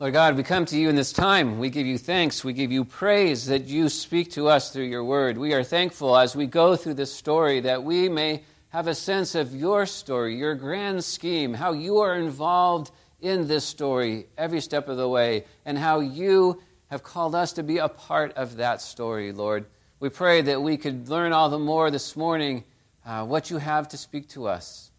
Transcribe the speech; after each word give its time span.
Lord 0.00 0.14
God, 0.14 0.38
we 0.38 0.44
come 0.44 0.64
to 0.64 0.78
you 0.78 0.88
in 0.88 0.96
this 0.96 1.12
time. 1.12 1.58
We 1.58 1.68
give 1.68 1.86
you 1.86 1.98
thanks. 1.98 2.42
We 2.42 2.54
give 2.54 2.72
you 2.72 2.86
praise 2.86 3.44
that 3.48 3.66
you 3.66 3.90
speak 3.90 4.30
to 4.30 4.48
us 4.48 4.72
through 4.72 4.84
your 4.84 5.04
word. 5.04 5.36
We 5.36 5.52
are 5.52 5.62
thankful 5.62 6.16
as 6.16 6.34
we 6.34 6.46
go 6.46 6.74
through 6.74 6.94
this 6.94 7.12
story 7.12 7.60
that 7.60 7.84
we 7.84 8.08
may 8.08 8.42
have 8.70 8.86
a 8.86 8.94
sense 8.94 9.34
of 9.34 9.54
your 9.54 9.84
story, 9.84 10.36
your 10.36 10.54
grand 10.54 11.04
scheme, 11.04 11.52
how 11.52 11.72
you 11.72 11.98
are 11.98 12.14
involved 12.14 12.90
in 13.20 13.46
this 13.46 13.66
story 13.66 14.26
every 14.38 14.62
step 14.62 14.88
of 14.88 14.96
the 14.96 15.06
way, 15.06 15.44
and 15.66 15.76
how 15.76 16.00
you 16.00 16.62
have 16.86 17.02
called 17.02 17.34
us 17.34 17.52
to 17.52 17.62
be 17.62 17.76
a 17.76 17.88
part 17.90 18.32
of 18.38 18.56
that 18.56 18.80
story, 18.80 19.32
Lord. 19.32 19.66
We 19.98 20.08
pray 20.08 20.40
that 20.40 20.62
we 20.62 20.78
could 20.78 21.10
learn 21.10 21.34
all 21.34 21.50
the 21.50 21.58
more 21.58 21.90
this 21.90 22.16
morning 22.16 22.64
uh, 23.04 23.26
what 23.26 23.50
you 23.50 23.58
have 23.58 23.86
to 23.88 23.98
speak 23.98 24.30
to 24.30 24.48
us 24.48 24.92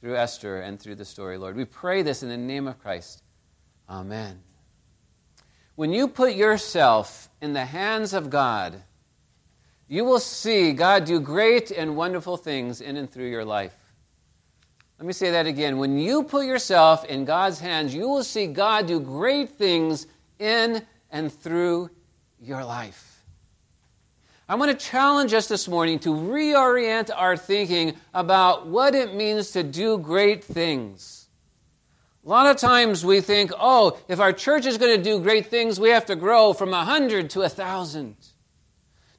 through 0.00 0.16
Esther 0.16 0.62
and 0.62 0.80
through 0.80 0.94
the 0.94 1.04
story, 1.04 1.36
Lord. 1.36 1.54
We 1.54 1.66
pray 1.66 2.00
this 2.00 2.22
in 2.22 2.30
the 2.30 2.38
name 2.38 2.66
of 2.66 2.78
Christ. 2.78 3.24
Amen. 3.88 4.40
When 5.74 5.92
you 5.92 6.08
put 6.08 6.34
yourself 6.34 7.28
in 7.40 7.52
the 7.52 7.64
hands 7.64 8.12
of 8.12 8.30
God, 8.30 8.82
you 9.86 10.04
will 10.04 10.20
see 10.20 10.72
God 10.72 11.04
do 11.04 11.20
great 11.20 11.70
and 11.70 11.96
wonderful 11.96 12.36
things 12.36 12.80
in 12.80 12.96
and 12.96 13.10
through 13.10 13.30
your 13.30 13.44
life. 13.44 13.74
Let 14.98 15.06
me 15.06 15.12
say 15.12 15.30
that 15.30 15.46
again. 15.46 15.78
When 15.78 15.96
you 15.96 16.24
put 16.24 16.44
yourself 16.44 17.04
in 17.04 17.24
God's 17.24 17.60
hands, 17.60 17.94
you 17.94 18.08
will 18.08 18.24
see 18.24 18.48
God 18.48 18.86
do 18.86 18.98
great 18.98 19.50
things 19.50 20.06
in 20.38 20.84
and 21.10 21.32
through 21.32 21.90
your 22.40 22.64
life. 22.64 23.24
I 24.48 24.56
want 24.56 24.70
to 24.72 24.86
challenge 24.86 25.32
us 25.34 25.46
this 25.46 25.68
morning 25.68 25.98
to 26.00 26.10
reorient 26.10 27.10
our 27.14 27.36
thinking 27.36 27.94
about 28.12 28.66
what 28.66 28.94
it 28.94 29.14
means 29.14 29.52
to 29.52 29.62
do 29.62 29.98
great 29.98 30.42
things. 30.42 31.27
A 32.28 32.30
lot 32.30 32.46
of 32.46 32.58
times 32.58 33.06
we 33.06 33.22
think, 33.22 33.52
oh, 33.58 33.98
if 34.06 34.20
our 34.20 34.34
church 34.34 34.66
is 34.66 34.76
going 34.76 34.94
to 34.94 35.02
do 35.02 35.18
great 35.18 35.46
things, 35.46 35.80
we 35.80 35.88
have 35.88 36.04
to 36.06 36.14
grow 36.14 36.52
from 36.52 36.74
a 36.74 36.84
hundred 36.84 37.30
to 37.30 37.40
a 37.40 37.48
thousand. 37.48 38.16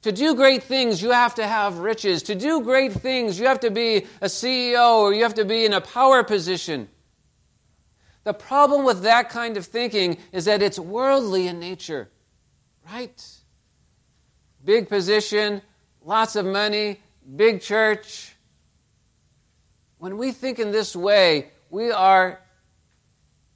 To 0.02 0.12
do 0.12 0.36
great 0.36 0.62
things, 0.62 1.02
you 1.02 1.10
have 1.10 1.34
to 1.34 1.44
have 1.44 1.78
riches. 1.78 2.22
To 2.24 2.36
do 2.36 2.62
great 2.62 2.92
things, 2.92 3.36
you 3.36 3.48
have 3.48 3.58
to 3.60 3.70
be 3.72 4.06
a 4.20 4.26
CEO 4.26 5.00
or 5.00 5.12
you 5.12 5.24
have 5.24 5.34
to 5.34 5.44
be 5.44 5.64
in 5.64 5.72
a 5.72 5.80
power 5.80 6.22
position. 6.22 6.88
The 8.22 8.32
problem 8.32 8.84
with 8.84 9.02
that 9.02 9.28
kind 9.28 9.56
of 9.56 9.66
thinking 9.66 10.18
is 10.30 10.44
that 10.44 10.62
it's 10.62 10.78
worldly 10.78 11.48
in 11.48 11.58
nature, 11.58 12.08
right? 12.86 13.20
Big 14.64 14.88
position, 14.88 15.62
lots 16.04 16.36
of 16.36 16.46
money, 16.46 17.00
big 17.34 17.60
church. 17.60 18.36
When 19.98 20.16
we 20.16 20.30
think 20.30 20.60
in 20.60 20.70
this 20.70 20.94
way, 20.94 21.48
we 21.70 21.90
are 21.90 22.38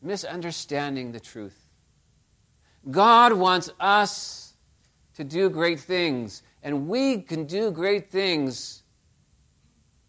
misunderstanding 0.05 1.13
the 1.13 1.21
truth. 1.21 1.59
God 2.91 3.33
wants 3.33 3.71
us 3.81 4.55
to 5.17 5.25
do 5.25 5.49
great 5.49 5.81
things, 5.81 6.43
and 6.63 6.89
we 6.89 7.23
can 7.23 7.47
do 7.47 7.71
great 7.71 8.11
things 8.11 8.83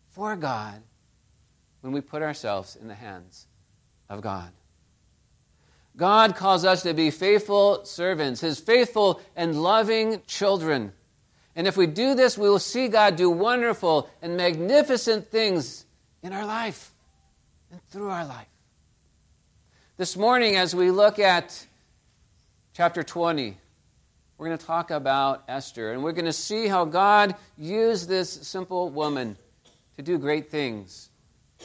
for 0.09 0.35
God 0.35 0.81
when 1.81 1.93
we 1.93 2.01
put 2.01 2.21
ourselves 2.21 2.75
in 2.75 2.87
the 2.87 2.95
hands 2.95 3.47
of 4.09 4.21
God. 4.21 4.51
God 5.97 6.35
calls 6.35 6.65
us 6.65 6.83
to 6.83 6.93
be 6.93 7.09
faithful 7.09 7.85
servants, 7.85 8.41
His 8.41 8.59
faithful 8.59 9.21
and 9.35 9.61
loving 9.61 10.21
children. 10.27 10.91
And 11.55 11.67
if 11.67 11.77
we 11.77 11.87
do 11.87 12.15
this, 12.15 12.37
we 12.37 12.49
will 12.49 12.59
see 12.59 12.89
God 12.89 13.15
do 13.15 13.29
wonderful 13.29 14.09
and 14.21 14.35
magnificent 14.35 15.29
things 15.29 15.85
in 16.21 16.33
our 16.33 16.45
life 16.45 16.91
and 17.71 17.81
through 17.89 18.09
our 18.09 18.25
life. 18.25 18.47
This 19.97 20.17
morning, 20.17 20.57
as 20.57 20.75
we 20.75 20.91
look 20.91 21.19
at 21.19 21.65
chapter 22.73 23.01
20, 23.01 23.55
we're 24.37 24.45
going 24.45 24.57
to 24.57 24.65
talk 24.65 24.91
about 24.91 25.45
Esther, 25.47 25.93
and 25.93 26.03
we're 26.03 26.11
going 26.11 26.25
to 26.25 26.33
see 26.33 26.67
how 26.67 26.83
God 26.83 27.33
used 27.57 28.09
this 28.09 28.29
simple 28.29 28.89
woman 28.89 29.37
to 29.95 30.01
do 30.01 30.17
great 30.17 30.51
things 30.51 31.09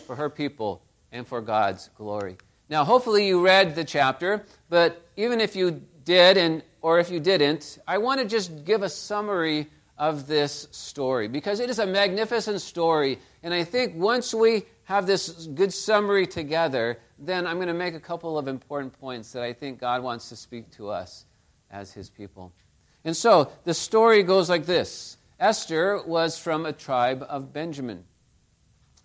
for 0.07 0.15
her 0.15 0.31
people 0.31 0.81
and 1.11 1.27
for 1.27 1.41
God's 1.41 1.91
glory. 1.97 2.37
Now, 2.69 2.85
hopefully, 2.85 3.27
you 3.27 3.45
read 3.45 3.75
the 3.75 3.83
chapter, 3.83 4.45
but 4.69 5.05
even 5.17 5.41
if 5.41 5.57
you 5.57 5.83
did, 6.05 6.37
and 6.37 6.63
or 6.83 7.01
if 7.01 7.11
you 7.11 7.19
didn't, 7.19 7.81
I 7.85 7.99
want 7.99 8.21
to 8.21 8.27
just 8.29 8.65
give 8.65 8.85
a 8.85 8.89
summary 8.89 9.67
of 9.99 10.29
this 10.29 10.69
story 10.71 11.27
because 11.27 11.59
it 11.59 11.69
is 11.69 11.81
a 11.81 11.87
magnificent 11.87 12.61
story. 12.61 13.19
And 13.43 13.53
I 13.53 13.65
think 13.65 13.97
once 13.97 14.33
we 14.33 14.67
have 14.91 15.07
this 15.07 15.47
good 15.47 15.73
summary 15.73 16.27
together, 16.27 16.99
then 17.17 17.47
I'm 17.47 17.59
going 17.59 17.69
to 17.69 17.75
make 17.75 17.95
a 17.95 18.01
couple 18.01 18.37
of 18.37 18.49
important 18.49 18.93
points 18.99 19.31
that 19.31 19.45
I 19.45 19.53
think 19.53 19.79
God 19.79 20.03
wants 20.03 20.29
to 20.31 20.37
speak 20.37 20.69
to 20.73 20.89
us 20.89 21.27
as 21.71 21.93
his 21.93 22.11
people. 22.11 22.53
And 23.05 23.17
so 23.17 23.53
the 23.63 23.73
story 23.73 24.25
goes 24.25 24.51
like 24.51 24.67
this 24.67 25.17
Esther 25.39 26.03
was 26.05 26.37
from 26.37 26.67
a 26.67 26.73
tribe 26.73 27.25
of 27.29 27.53
Benjamin, 27.53 28.03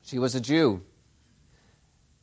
she 0.02 0.18
was 0.18 0.34
a 0.34 0.42
Jew. 0.42 0.82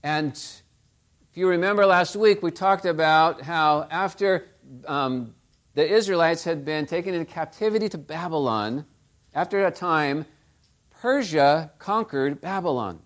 And 0.03 0.33
if 0.33 1.37
you 1.37 1.47
remember 1.47 1.87
last 1.87 2.17
week, 2.17 2.43
we 2.43 2.51
talked 2.51 2.85
about 2.85 3.43
how 3.43 3.87
after 3.93 4.49
um, 4.89 5.37
the 5.75 5.89
Israelites 5.89 6.43
had 6.43 6.65
been 6.65 6.87
taken 6.87 7.15
into 7.15 7.33
captivity 7.33 7.89
to 7.91 7.99
Babylon, 7.99 8.87
after 9.33 9.65
a 9.65 9.71
time, 9.71 10.27
Persia 11.01 11.71
conquered 11.79 12.41
Babylon. 12.41 12.99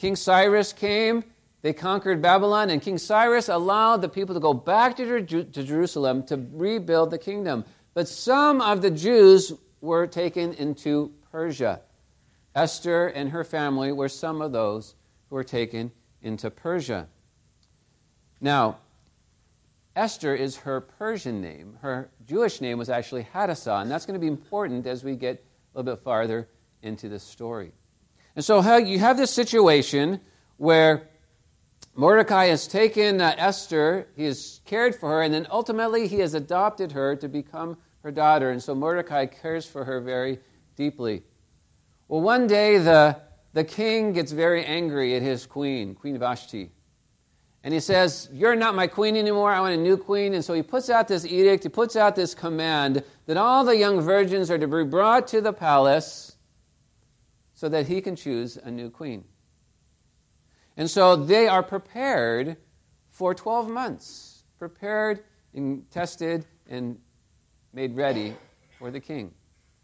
King 0.00 0.16
Cyrus 0.16 0.72
came 0.72 1.22
they 1.62 1.72
conquered 1.74 2.22
Babylon, 2.22 2.70
and 2.70 2.80
King 2.80 2.96
Cyrus 2.96 3.48
allowed 3.48 4.00
the 4.00 4.08
people 4.08 4.34
to 4.34 4.40
go 4.40 4.54
back 4.54 4.96
to, 4.96 5.22
to 5.22 5.44
Jerusalem 5.44 6.22
to 6.24 6.46
rebuild 6.52 7.10
the 7.10 7.18
kingdom. 7.18 7.64
But 7.92 8.08
some 8.08 8.62
of 8.62 8.80
the 8.80 8.90
Jews 8.90 9.52
were 9.80 10.06
taken 10.06 10.54
into 10.54 11.12
Persia. 11.30 11.82
Esther 12.54 13.08
and 13.08 13.28
her 13.30 13.44
family 13.44 13.92
were 13.92 14.08
some 14.08 14.40
of 14.40 14.52
those 14.52 14.94
who 15.28 15.36
were 15.36 15.44
taken 15.44 15.92
into 16.22 16.50
Persia. 16.50 17.06
Now, 18.40 18.78
Esther 19.94 20.34
is 20.34 20.56
her 20.56 20.80
Persian 20.80 21.42
name. 21.42 21.76
Her 21.82 22.10
Jewish 22.26 22.62
name 22.62 22.78
was 22.78 22.88
actually 22.88 23.26
Hadassah, 23.34 23.80
and 23.82 23.90
that's 23.90 24.06
going 24.06 24.18
to 24.18 24.20
be 24.20 24.28
important 24.28 24.86
as 24.86 25.04
we 25.04 25.14
get 25.14 25.44
a 25.74 25.78
little 25.78 25.94
bit 25.94 26.02
farther 26.02 26.48
into 26.82 27.08
this 27.10 27.22
story. 27.22 27.72
And 28.36 28.44
so 28.44 28.76
you 28.76 28.98
have 28.98 29.16
this 29.16 29.30
situation 29.30 30.20
where 30.56 31.08
Mordecai 31.94 32.46
has 32.46 32.66
taken 32.66 33.20
uh, 33.20 33.34
Esther, 33.36 34.08
he 34.16 34.24
has 34.24 34.60
cared 34.64 34.94
for 34.94 35.10
her, 35.10 35.22
and 35.22 35.34
then 35.34 35.46
ultimately 35.50 36.06
he 36.06 36.20
has 36.20 36.34
adopted 36.34 36.92
her 36.92 37.16
to 37.16 37.28
become 37.28 37.76
her 38.02 38.10
daughter. 38.10 38.50
And 38.50 38.62
so 38.62 38.74
Mordecai 38.74 39.26
cares 39.26 39.66
for 39.66 39.84
her 39.84 40.00
very 40.00 40.38
deeply. 40.76 41.22
Well, 42.08 42.20
one 42.20 42.46
day 42.46 42.78
the, 42.78 43.20
the 43.52 43.64
king 43.64 44.12
gets 44.12 44.32
very 44.32 44.64
angry 44.64 45.14
at 45.14 45.22
his 45.22 45.46
queen, 45.46 45.94
Queen 45.94 46.18
Vashti. 46.18 46.70
And 47.62 47.74
he 47.74 47.80
says, 47.80 48.28
You're 48.32 48.56
not 48.56 48.74
my 48.74 48.86
queen 48.86 49.16
anymore. 49.16 49.52
I 49.52 49.60
want 49.60 49.74
a 49.74 49.76
new 49.76 49.96
queen. 49.96 50.32
And 50.34 50.44
so 50.44 50.54
he 50.54 50.62
puts 50.62 50.88
out 50.88 51.08
this 51.08 51.26
edict, 51.26 51.64
he 51.64 51.68
puts 51.68 51.96
out 51.96 52.16
this 52.16 52.34
command 52.34 53.04
that 53.26 53.36
all 53.36 53.64
the 53.64 53.76
young 53.76 54.00
virgins 54.00 54.50
are 54.50 54.58
to 54.58 54.66
be 54.66 54.84
brought 54.84 55.28
to 55.28 55.40
the 55.40 55.52
palace 55.52 56.36
so 57.60 57.68
that 57.68 57.86
he 57.86 58.00
can 58.00 58.16
choose 58.16 58.56
a 58.56 58.70
new 58.70 58.88
queen. 58.88 59.22
And 60.78 60.88
so 60.88 61.14
they 61.14 61.46
are 61.46 61.62
prepared 61.62 62.56
for 63.10 63.34
12 63.34 63.68
months, 63.68 64.44
prepared 64.58 65.24
and 65.52 65.84
tested 65.90 66.46
and 66.70 66.98
made 67.74 67.94
ready 67.94 68.34
for 68.78 68.90
the 68.90 68.98
king. 68.98 69.34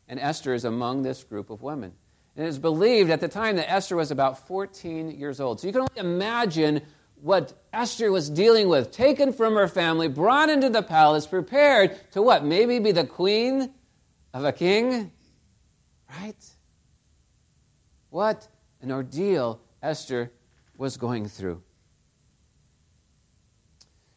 And 0.09 0.19
Esther 0.19 0.55
is 0.55 0.65
among 0.65 1.03
this 1.03 1.23
group 1.23 1.51
of 1.51 1.61
women. 1.61 1.93
And 2.35 2.47
it 2.47 2.49
is 2.49 2.59
believed 2.59 3.11
at 3.11 3.21
the 3.21 3.29
time 3.29 3.57
that 3.57 3.71
Esther 3.71 3.97
was 3.97 4.11
about 4.11 4.47
14 4.49 5.11
years 5.11 5.39
old. 5.39 5.61
So 5.61 5.67
you 5.67 5.75
can 5.75 5.83
only 5.83 5.99
imagine 5.99 6.81
what 7.21 7.53
Esther 7.75 8.11
was 8.11 8.31
dealing 8.31 8.71
with, 8.71 8.91
taken 8.91 9.35
from 9.35 9.55
her 9.55 9.69
family, 9.69 10.09
brought 10.09 10.49
into 10.49 10.71
the 10.71 10.83
palace, 10.83 11.27
prepared 11.27 12.11
to 12.13 12.23
what? 12.23 12.43
Maybe 12.43 12.79
be 12.79 12.93
the 12.93 13.05
queen 13.05 13.71
of 14.33 14.47
a 14.47 14.53
king? 14.53 15.13
Right? 16.09 16.56
What 18.17 18.49
an 18.81 18.91
ordeal 18.93 19.61
Esther 19.83 20.33
was 20.79 20.97
going 20.97 21.29
through. 21.29 21.63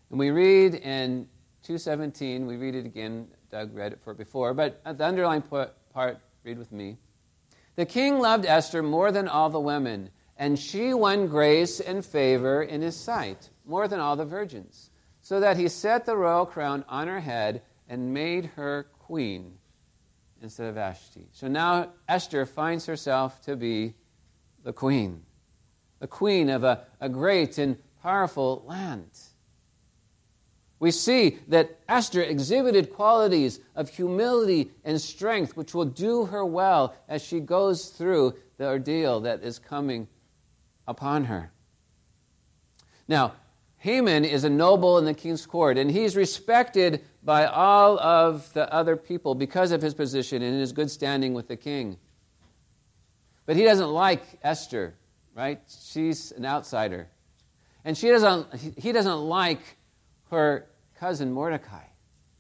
And 0.10 0.18
we 0.18 0.30
read 0.30 0.76
in 0.76 1.28
217, 1.64 2.48
we 2.48 2.56
read 2.56 2.76
it 2.76 2.86
again. 2.86 3.28
Doug 3.52 3.76
read 3.76 3.92
it 3.92 4.00
for 4.02 4.14
before, 4.14 4.54
but 4.54 4.82
the 4.86 5.04
underlying 5.04 5.42
part, 5.42 5.76
read 6.46 6.58
with 6.58 6.72
me. 6.72 6.96
The 7.76 7.86
king 7.86 8.20
loved 8.20 8.46
Esther 8.46 8.82
more 8.82 9.12
than 9.12 9.28
all 9.28 9.50
the 9.50 9.60
women, 9.60 10.12
and 10.38 10.58
she 10.58 10.94
won 10.94 11.28
grace 11.28 11.82
and 11.82 12.06
favor 12.06 12.64
in 12.64 12.82
his 12.82 12.96
sight 12.96 13.50
more 13.66 13.90
than 13.90 14.00
all 14.00 14.16
the 14.16 14.24
virgins, 14.24 14.92
so 15.20 15.42
that 15.42 15.58
he 15.58 15.68
set 15.68 16.06
the 16.06 16.16
royal 16.16 16.46
crown 16.46 16.86
on 16.88 17.10
her 17.10 17.20
head 17.20 17.64
and 17.90 18.14
made 18.14 18.46
her 18.56 18.84
queen 18.98 19.59
instead 20.42 20.68
of 20.68 20.76
Vashti. 20.76 21.28
So 21.32 21.48
now 21.48 21.90
Esther 22.08 22.46
finds 22.46 22.86
herself 22.86 23.42
to 23.42 23.56
be 23.56 23.96
the 24.64 24.74
queen 24.74 25.24
the 26.00 26.08
queen 26.08 26.50
of 26.50 26.64
a, 26.64 26.86
a 27.00 27.10
great 27.10 27.58
and 27.58 27.78
powerful 28.02 28.64
land. 28.66 29.10
We 30.80 30.92
see 30.92 31.40
that 31.50 31.78
Esther 31.90 32.24
exhibited 32.24 32.94
qualities 32.94 33.60
of 33.76 33.90
humility 33.90 34.72
and 34.86 35.00
strength, 35.00 35.58
which 35.58 35.74
will 35.74 35.86
do 35.86 36.26
her 36.26 36.46
well 36.46 36.96
as 37.10 37.22
she 37.22 37.42
goes 37.42 37.90
through 37.90 38.36
the 38.58 38.68
ordeal 38.68 39.20
that 39.22 39.44
is 39.44 39.60
coming 39.60 40.08
upon 40.88 41.26
her. 41.26 41.52
Now, 43.10 43.34
Haman 43.78 44.24
is 44.24 44.46
a 44.46 44.50
noble 44.50 44.98
in 44.98 45.06
the 45.06 45.14
king's 45.14 45.46
court, 45.46 45.78
and 45.78 45.92
he's 45.92 46.16
respected 46.16 47.04
by 47.24 47.46
all 47.46 48.00
of 48.00 48.52
the 48.54 48.72
other 48.74 48.96
people 48.96 49.36
because 49.36 49.72
of 49.72 49.82
his 49.82 49.94
position 49.94 50.42
and 50.42 50.60
his 50.60 50.72
good 50.72 50.90
standing 50.90 51.34
with 51.34 51.48
the 51.48 51.58
king. 51.58 51.98
But 53.46 53.56
he 53.56 53.64
doesn't 53.64 53.90
like 53.90 54.24
Esther, 54.44 54.96
right? 55.36 55.60
She's 55.68 56.32
an 56.32 56.46
outsider. 56.46 57.08
And 57.84 57.98
she 57.98 58.10
doesn't, 58.10 58.54
he 58.78 58.92
doesn't 58.92 59.20
like 59.22 59.62
her 60.30 60.68
cousin 61.00 61.32
Mordecai. 61.32 61.84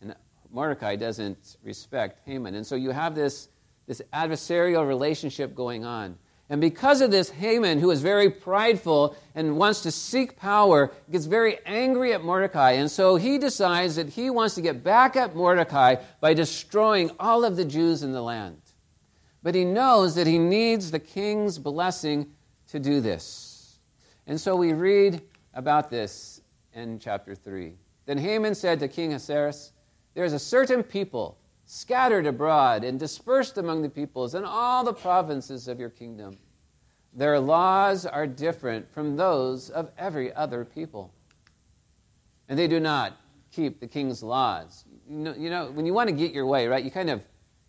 And 0.01 0.15
Mordecai 0.51 0.95
doesn't 0.95 1.57
respect 1.63 2.19
Haman. 2.25 2.55
And 2.55 2.65
so 2.65 2.75
you 2.75 2.91
have 2.91 3.15
this, 3.15 3.49
this 3.87 4.01
adversarial 4.13 4.87
relationship 4.87 5.55
going 5.55 5.85
on. 5.85 6.17
And 6.49 6.59
because 6.59 7.01
of 7.01 7.11
this, 7.11 7.29
Haman, 7.29 7.79
who 7.79 7.91
is 7.91 8.01
very 8.01 8.29
prideful 8.29 9.15
and 9.35 9.57
wants 9.57 9.81
to 9.81 9.91
seek 9.91 10.35
power, 10.35 10.91
gets 11.11 11.25
very 11.25 11.59
angry 11.65 12.11
at 12.11 12.23
Mordecai. 12.23 12.71
And 12.71 12.89
so 12.89 13.17
he 13.17 13.37
decides 13.37 13.97
that 13.97 14.09
he 14.09 14.31
wants 14.31 14.55
to 14.55 14.61
get 14.61 14.83
back 14.83 15.15
at 15.15 15.35
Mordecai 15.35 15.97
by 16.19 16.33
destroying 16.33 17.11
all 17.19 17.45
of 17.45 17.55
the 17.55 17.65
Jews 17.65 18.01
in 18.01 18.13
the 18.13 18.21
land. 18.21 18.61
But 19.43 19.53
he 19.53 19.63
knows 19.63 20.15
that 20.15 20.25
he 20.25 20.39
needs 20.39 20.89
the 20.89 20.99
king's 20.99 21.59
blessing 21.59 22.31
to 22.69 22.79
do 22.79 22.99
this. 22.99 23.79
And 24.25 24.41
so 24.41 24.55
we 24.55 24.73
read 24.73 25.21
about 25.53 25.91
this 25.91 26.41
in 26.73 26.97
chapter 26.97 27.35
3. 27.35 27.73
Then 28.05 28.17
Haman 28.17 28.55
said 28.55 28.79
to 28.79 28.87
King 28.87 29.13
Ahasuerus, 29.13 29.71
There 30.15 30.25
is 30.25 30.33
a 30.33 30.39
certain 30.39 30.81
people 30.81 31.37
scattered 31.71 32.25
abroad 32.25 32.83
and 32.83 32.99
dispersed 32.99 33.59
among 33.59 33.83
the 33.83 33.89
peoples 33.89 34.33
in 34.33 34.43
all 34.43 34.83
the 34.83 34.91
provinces 34.91 35.67
of 35.67 35.79
your 35.79 35.91
kingdom. 35.91 36.35
Their 37.13 37.39
laws 37.39 38.07
are 38.07 38.25
different 38.25 38.91
from 38.91 39.15
those 39.15 39.69
of 39.69 39.91
every 39.95 40.33
other 40.33 40.65
people. 40.65 41.13
And 42.47 42.57
they 42.57 42.67
do 42.67 42.79
not 42.79 43.17
keep 43.51 43.79
the 43.79 43.85
king's 43.85 44.23
laws. 44.23 44.83
You 45.07 45.17
know, 45.17 45.35
you 45.35 45.51
know 45.51 45.69
when 45.69 45.85
you 45.85 45.93
want 45.93 46.09
to 46.09 46.15
get 46.15 46.31
your 46.31 46.47
way, 46.47 46.65
right, 46.67 46.83
you 46.83 46.89
kind 46.89 47.11
of 47.11 47.21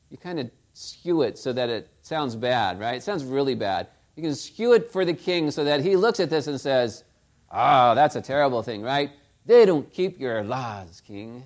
you 0.08 0.17
kind 0.17 0.41
of 0.41 0.50
skew 0.73 1.20
it 1.20 1.37
so 1.37 1.52
that 1.52 1.69
it 1.69 1.91
sounds 2.00 2.35
bad, 2.35 2.81
right? 2.81 2.94
It 2.94 3.02
sounds 3.02 3.23
really 3.23 3.55
bad. 3.55 3.88
You 4.17 4.23
can 4.23 4.35
skew 4.35 4.73
it 4.73 4.91
for 4.91 5.05
the 5.05 5.12
king 5.12 5.50
so 5.50 5.62
that 5.64 5.82
he 5.82 5.94
looks 5.97 6.20
at 6.20 6.31
this 6.31 6.47
and 6.47 6.58
says, 6.58 7.05
Oh, 7.52 7.94
that's 7.94 8.17
a 8.17 8.23
terrible 8.23 8.62
thing, 8.62 8.81
right? 8.81 9.11
They 9.44 9.67
don't 9.67 9.93
keep 9.93 10.19
your 10.19 10.43
laws, 10.43 11.02
king, 11.02 11.43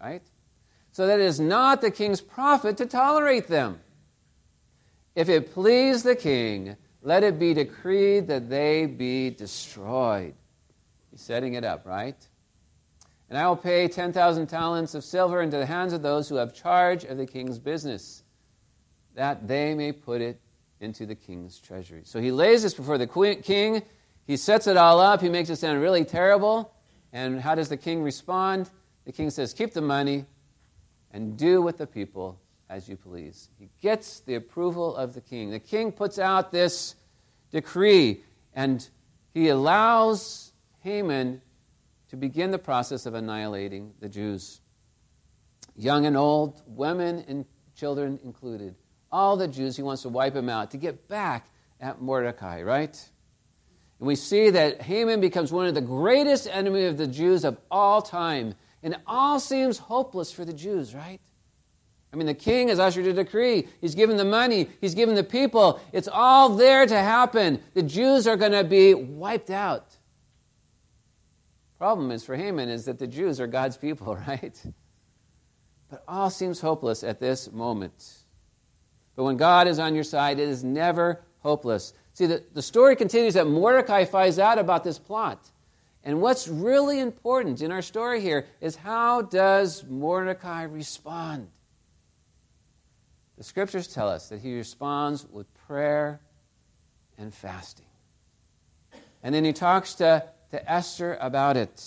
right? 0.00 0.22
So 0.96 1.08
that 1.08 1.20
it 1.20 1.26
is 1.26 1.38
not 1.38 1.82
the 1.82 1.90
king's 1.90 2.22
profit 2.22 2.78
to 2.78 2.86
tolerate 2.86 3.48
them. 3.48 3.78
If 5.14 5.28
it 5.28 5.52
please 5.52 6.02
the 6.02 6.16
king, 6.16 6.74
let 7.02 7.22
it 7.22 7.38
be 7.38 7.52
decreed 7.52 8.28
that 8.28 8.48
they 8.48 8.86
be 8.86 9.28
destroyed. 9.28 10.32
He's 11.10 11.20
setting 11.20 11.52
it 11.52 11.64
up, 11.64 11.84
right? 11.84 12.16
And 13.28 13.38
I 13.38 13.46
will 13.46 13.56
pay 13.56 13.88
10,000 13.88 14.46
talents 14.46 14.94
of 14.94 15.04
silver 15.04 15.42
into 15.42 15.58
the 15.58 15.66
hands 15.66 15.92
of 15.92 16.00
those 16.00 16.30
who 16.30 16.36
have 16.36 16.54
charge 16.54 17.04
of 17.04 17.18
the 17.18 17.26
king's 17.26 17.58
business, 17.58 18.22
that 19.16 19.46
they 19.46 19.74
may 19.74 19.92
put 19.92 20.22
it 20.22 20.40
into 20.80 21.04
the 21.04 21.14
king's 21.14 21.58
treasury. 21.58 22.04
So 22.04 22.22
he 22.22 22.32
lays 22.32 22.62
this 22.62 22.72
before 22.72 22.96
the 22.96 23.36
king. 23.44 23.82
He 24.26 24.38
sets 24.38 24.66
it 24.66 24.78
all 24.78 24.98
up. 24.98 25.20
He 25.20 25.28
makes 25.28 25.50
it 25.50 25.56
sound 25.56 25.82
really 25.82 26.06
terrible. 26.06 26.72
And 27.12 27.38
how 27.38 27.54
does 27.54 27.68
the 27.68 27.76
king 27.76 28.02
respond? 28.02 28.70
The 29.04 29.12
king 29.12 29.28
says, 29.28 29.52
Keep 29.52 29.74
the 29.74 29.82
money 29.82 30.24
and 31.16 31.34
do 31.38 31.62
with 31.62 31.78
the 31.78 31.86
people 31.86 32.38
as 32.68 32.90
you 32.90 32.96
please. 32.96 33.48
He 33.58 33.70
gets 33.80 34.20
the 34.20 34.34
approval 34.34 34.94
of 34.94 35.14
the 35.14 35.22
king. 35.22 35.50
The 35.50 35.58
king 35.58 35.90
puts 35.90 36.18
out 36.18 36.52
this 36.52 36.94
decree 37.50 38.20
and 38.52 38.86
he 39.32 39.48
allows 39.48 40.52
Haman 40.80 41.40
to 42.10 42.16
begin 42.16 42.50
the 42.50 42.58
process 42.58 43.06
of 43.06 43.14
annihilating 43.14 43.94
the 43.98 44.10
Jews. 44.10 44.60
Young 45.74 46.04
and 46.04 46.18
old, 46.18 46.60
women 46.66 47.24
and 47.28 47.46
children 47.74 48.18
included. 48.22 48.74
All 49.10 49.38
the 49.38 49.48
Jews, 49.48 49.74
he 49.74 49.82
wants 49.82 50.02
to 50.02 50.10
wipe 50.10 50.34
them 50.34 50.50
out 50.50 50.70
to 50.72 50.76
get 50.76 51.08
back 51.08 51.48
at 51.80 52.02
Mordecai, 52.02 52.60
right? 52.60 53.08
And 54.00 54.06
we 54.06 54.16
see 54.16 54.50
that 54.50 54.82
Haman 54.82 55.22
becomes 55.22 55.50
one 55.50 55.66
of 55.66 55.74
the 55.74 55.80
greatest 55.80 56.46
enemies 56.46 56.90
of 56.90 56.98
the 56.98 57.06
Jews 57.06 57.44
of 57.46 57.56
all 57.70 58.02
time. 58.02 58.54
And 58.86 58.94
it 58.94 59.00
all 59.04 59.40
seems 59.40 59.78
hopeless 59.78 60.30
for 60.30 60.44
the 60.44 60.52
Jews, 60.52 60.94
right? 60.94 61.20
I 62.12 62.16
mean, 62.16 62.28
the 62.28 62.34
king 62.34 62.68
has 62.68 62.78
ushered 62.78 63.04
a 63.06 63.12
decree. 63.12 63.66
He's 63.80 63.96
given 63.96 64.16
the 64.16 64.24
money. 64.24 64.68
He's 64.80 64.94
given 64.94 65.16
the 65.16 65.24
people. 65.24 65.80
It's 65.92 66.06
all 66.06 66.50
there 66.50 66.86
to 66.86 66.94
happen. 66.96 67.60
The 67.74 67.82
Jews 67.82 68.28
are 68.28 68.36
going 68.36 68.52
to 68.52 68.62
be 68.62 68.94
wiped 68.94 69.50
out. 69.50 69.96
Problem 71.78 72.12
is 72.12 72.22
for 72.24 72.36
Haman 72.36 72.68
is 72.68 72.84
that 72.84 73.00
the 73.00 73.08
Jews 73.08 73.40
are 73.40 73.48
God's 73.48 73.76
people, 73.76 74.14
right? 74.28 74.56
But 75.90 76.04
all 76.06 76.30
seems 76.30 76.60
hopeless 76.60 77.02
at 77.02 77.18
this 77.18 77.50
moment. 77.50 78.18
But 79.16 79.24
when 79.24 79.36
God 79.36 79.66
is 79.66 79.80
on 79.80 79.96
your 79.96 80.04
side, 80.04 80.38
it 80.38 80.48
is 80.48 80.62
never 80.62 81.22
hopeless. 81.40 81.92
See, 82.12 82.26
the, 82.26 82.44
the 82.52 82.62
story 82.62 82.94
continues 82.94 83.34
that 83.34 83.48
Mordecai 83.48 84.04
finds 84.04 84.38
out 84.38 84.60
about 84.60 84.84
this 84.84 84.96
plot. 84.96 85.50
And 86.06 86.22
what's 86.22 86.46
really 86.46 87.00
important 87.00 87.60
in 87.60 87.72
our 87.72 87.82
story 87.82 88.20
here 88.20 88.46
is 88.60 88.76
how 88.76 89.22
does 89.22 89.84
Mordecai 89.84 90.62
respond? 90.62 91.48
The 93.36 93.42
scriptures 93.42 93.88
tell 93.88 94.08
us 94.08 94.28
that 94.28 94.40
he 94.40 94.56
responds 94.56 95.26
with 95.28 95.52
prayer 95.66 96.20
and 97.18 97.34
fasting. 97.34 97.86
And 99.24 99.34
then 99.34 99.44
he 99.44 99.52
talks 99.52 99.94
to, 99.94 100.22
to 100.52 100.72
Esther 100.72 101.18
about 101.20 101.56
it. 101.56 101.84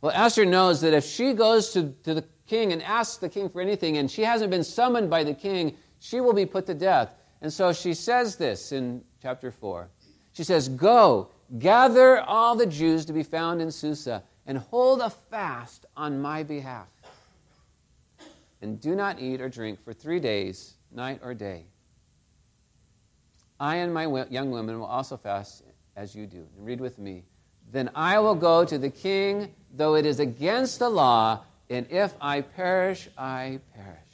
Well, 0.00 0.12
Esther 0.14 0.46
knows 0.46 0.80
that 0.80 0.94
if 0.94 1.04
she 1.04 1.34
goes 1.34 1.70
to, 1.74 1.94
to 2.04 2.14
the 2.14 2.24
king 2.46 2.72
and 2.72 2.82
asks 2.82 3.18
the 3.18 3.28
king 3.28 3.50
for 3.50 3.60
anything 3.60 3.98
and 3.98 4.10
she 4.10 4.22
hasn't 4.22 4.50
been 4.50 4.64
summoned 4.64 5.10
by 5.10 5.24
the 5.24 5.34
king, 5.34 5.76
she 6.00 6.22
will 6.22 6.32
be 6.32 6.46
put 6.46 6.64
to 6.66 6.74
death. 6.74 7.14
And 7.42 7.52
so 7.52 7.74
she 7.74 7.92
says 7.92 8.36
this 8.36 8.72
in 8.72 9.04
chapter 9.20 9.50
4. 9.50 9.90
She 10.32 10.42
says, 10.42 10.70
Go 10.70 11.32
Gather 11.56 12.20
all 12.20 12.56
the 12.56 12.66
Jews 12.66 13.06
to 13.06 13.12
be 13.12 13.22
found 13.22 13.62
in 13.62 13.70
Susa 13.70 14.22
and 14.46 14.58
hold 14.58 15.00
a 15.00 15.08
fast 15.08 15.86
on 15.96 16.20
my 16.20 16.42
behalf. 16.42 16.88
And 18.60 18.80
do 18.80 18.94
not 18.94 19.20
eat 19.20 19.40
or 19.40 19.48
drink 19.48 19.82
for 19.82 19.92
three 19.92 20.20
days, 20.20 20.74
night 20.92 21.20
or 21.22 21.32
day. 21.32 21.64
I 23.60 23.76
and 23.76 23.94
my 23.94 24.04
young 24.30 24.50
women 24.50 24.78
will 24.78 24.86
also 24.86 25.16
fast 25.16 25.62
as 25.96 26.14
you 26.14 26.26
do. 26.26 26.46
And 26.56 26.66
read 26.66 26.80
with 26.80 26.98
me. 26.98 27.24
Then 27.70 27.90
I 27.94 28.18
will 28.18 28.34
go 28.34 28.64
to 28.64 28.78
the 28.78 28.90
king, 28.90 29.54
though 29.74 29.94
it 29.94 30.06
is 30.06 30.20
against 30.20 30.78
the 30.78 30.88
law, 30.88 31.44
and 31.70 31.86
if 31.90 32.14
I 32.20 32.40
perish, 32.40 33.08
I 33.16 33.60
perish. 33.74 34.07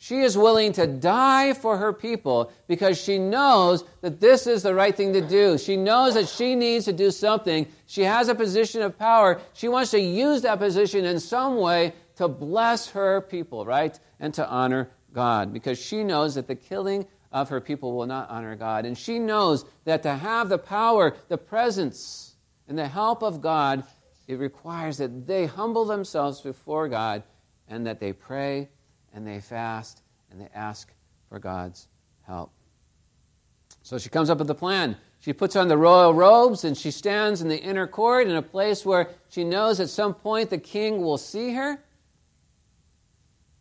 She 0.00 0.20
is 0.20 0.38
willing 0.38 0.72
to 0.74 0.86
die 0.86 1.54
for 1.54 1.76
her 1.76 1.92
people 1.92 2.52
because 2.68 3.00
she 3.00 3.18
knows 3.18 3.84
that 4.00 4.20
this 4.20 4.46
is 4.46 4.62
the 4.62 4.74
right 4.74 4.96
thing 4.96 5.12
to 5.12 5.20
do. 5.20 5.58
She 5.58 5.76
knows 5.76 6.14
that 6.14 6.28
she 6.28 6.54
needs 6.54 6.84
to 6.84 6.92
do 6.92 7.10
something. 7.10 7.66
She 7.86 8.02
has 8.02 8.28
a 8.28 8.34
position 8.34 8.80
of 8.82 8.96
power. 8.96 9.40
She 9.54 9.66
wants 9.66 9.90
to 9.90 10.00
use 10.00 10.42
that 10.42 10.60
position 10.60 11.04
in 11.04 11.18
some 11.18 11.56
way 11.56 11.94
to 12.16 12.28
bless 12.28 12.88
her 12.90 13.22
people, 13.22 13.66
right? 13.66 13.98
And 14.20 14.32
to 14.34 14.48
honor 14.48 14.88
God 15.12 15.52
because 15.52 15.80
she 15.80 16.04
knows 16.04 16.36
that 16.36 16.46
the 16.46 16.54
killing 16.54 17.06
of 17.32 17.48
her 17.48 17.60
people 17.60 17.96
will 17.96 18.06
not 18.06 18.30
honor 18.30 18.54
God. 18.54 18.86
And 18.86 18.96
she 18.96 19.18
knows 19.18 19.64
that 19.84 20.04
to 20.04 20.14
have 20.14 20.48
the 20.48 20.58
power, 20.58 21.16
the 21.28 21.38
presence, 21.38 22.36
and 22.68 22.78
the 22.78 22.86
help 22.86 23.22
of 23.22 23.40
God, 23.40 23.82
it 24.28 24.38
requires 24.38 24.98
that 24.98 25.26
they 25.26 25.46
humble 25.46 25.86
themselves 25.86 26.40
before 26.40 26.88
God 26.88 27.24
and 27.66 27.86
that 27.86 27.98
they 27.98 28.12
pray 28.12 28.68
and 29.14 29.26
they 29.26 29.40
fast 29.40 30.02
and 30.30 30.40
they 30.40 30.48
ask 30.54 30.92
for 31.28 31.38
God's 31.38 31.88
help. 32.26 32.52
So 33.82 33.98
she 33.98 34.08
comes 34.08 34.30
up 34.30 34.38
with 34.38 34.50
a 34.50 34.54
plan. 34.54 34.96
She 35.20 35.32
puts 35.32 35.56
on 35.56 35.68
the 35.68 35.76
royal 35.76 36.14
robes 36.14 36.64
and 36.64 36.76
she 36.76 36.90
stands 36.90 37.42
in 37.42 37.48
the 37.48 37.58
inner 37.58 37.86
court 37.86 38.28
in 38.28 38.36
a 38.36 38.42
place 38.42 38.84
where 38.84 39.10
she 39.28 39.44
knows 39.44 39.80
at 39.80 39.88
some 39.88 40.14
point 40.14 40.50
the 40.50 40.58
king 40.58 41.00
will 41.02 41.18
see 41.18 41.54
her. 41.54 41.78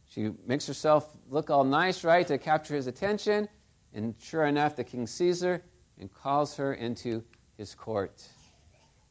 She 0.09 0.31
makes 0.45 0.65
herself 0.65 1.15
look 1.29 1.49
all 1.49 1.63
nice, 1.63 2.03
right, 2.03 2.25
to 2.27 2.37
capture 2.37 2.75
his 2.75 2.87
attention. 2.87 3.47
And 3.93 4.15
sure 4.19 4.45
enough, 4.45 4.75
the 4.75 4.83
king 4.83 5.07
sees 5.07 5.41
her 5.41 5.61
and 5.99 6.13
calls 6.13 6.55
her 6.57 6.73
into 6.73 7.23
his 7.57 7.73
court. 7.73 8.27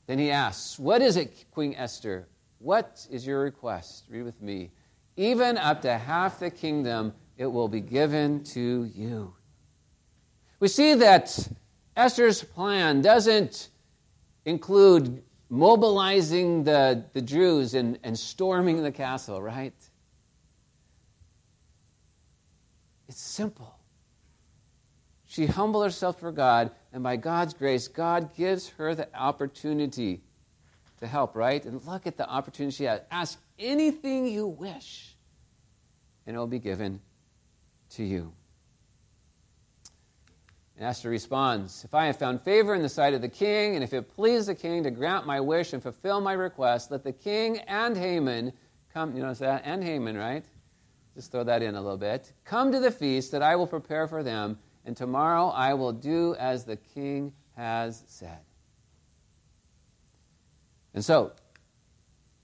Then 0.06 0.18
he 0.18 0.30
asks, 0.30 0.78
What 0.78 1.02
is 1.02 1.16
it, 1.16 1.46
Queen 1.50 1.74
Esther? 1.76 2.28
What 2.58 3.06
is 3.10 3.26
your 3.26 3.40
request? 3.40 4.04
Read 4.08 4.22
with 4.22 4.40
me 4.40 4.70
even 5.16 5.56
up 5.56 5.82
to 5.82 5.96
half 5.96 6.38
the 6.38 6.50
kingdom, 6.50 7.14
it 7.36 7.46
will 7.46 7.68
be 7.68 7.80
given 7.80 8.44
to 8.44 8.84
you. 8.84 9.34
We 10.60 10.68
see 10.68 10.94
that 10.94 11.48
Esther's 11.96 12.42
plan 12.42 13.02
doesn't 13.02 13.68
include 14.44 15.22
mobilizing 15.48 16.64
the, 16.64 17.04
the 17.12 17.22
Jews 17.22 17.74
and, 17.74 17.98
and 18.02 18.18
storming 18.18 18.82
the 18.82 18.92
castle, 18.92 19.40
right? 19.40 19.74
It's 23.08 23.20
simple. 23.20 23.78
She 25.26 25.46
humbled 25.46 25.84
herself 25.84 26.18
for 26.20 26.32
God, 26.32 26.70
and 26.92 27.02
by 27.02 27.16
God's 27.16 27.54
grace, 27.54 27.88
God 27.88 28.34
gives 28.34 28.68
her 28.70 28.94
the 28.94 29.14
opportunity 29.14 30.22
to 30.98 31.06
help, 31.06 31.34
right? 31.36 31.64
And 31.64 31.82
look 31.86 32.06
at 32.06 32.16
the 32.16 32.28
opportunity. 32.28 32.86
Ask 33.10 33.38
anything 33.58 34.26
you 34.26 34.46
wish, 34.46 35.14
and 36.26 36.36
it 36.36 36.38
will 36.38 36.46
be 36.46 36.58
given 36.58 37.00
to 37.90 38.04
you. 38.04 38.32
And 40.76 40.86
Esther 40.86 41.08
responds 41.08 41.84
If 41.84 41.94
I 41.94 42.06
have 42.06 42.18
found 42.18 42.42
favor 42.42 42.74
in 42.74 42.82
the 42.82 42.88
sight 42.88 43.14
of 43.14 43.22
the 43.22 43.28
king, 43.28 43.74
and 43.74 43.84
if 43.84 43.92
it 43.92 44.14
please 44.14 44.46
the 44.46 44.54
king 44.54 44.82
to 44.84 44.90
grant 44.90 45.26
my 45.26 45.40
wish 45.40 45.72
and 45.72 45.82
fulfill 45.82 46.20
my 46.20 46.34
request, 46.34 46.90
let 46.90 47.02
the 47.02 47.12
king 47.12 47.58
and 47.66 47.96
Haman 47.96 48.52
come. 48.92 49.14
You 49.16 49.22
notice 49.22 49.38
that? 49.38 49.62
And 49.64 49.82
Haman, 49.82 50.16
right? 50.16 50.44
Just 51.14 51.32
throw 51.32 51.44
that 51.44 51.62
in 51.62 51.74
a 51.74 51.80
little 51.80 51.96
bit. 51.96 52.32
Come 52.44 52.72
to 52.72 52.78
the 52.78 52.90
feast 52.90 53.32
that 53.32 53.42
I 53.42 53.56
will 53.56 53.66
prepare 53.66 54.06
for 54.06 54.22
them, 54.22 54.58
and 54.84 54.94
tomorrow 54.94 55.48
I 55.48 55.72
will 55.72 55.92
do 55.92 56.34
as 56.38 56.64
the 56.64 56.76
king 56.76 57.32
has 57.56 58.04
said. 58.06 58.40
And 60.96 61.04
so, 61.04 61.30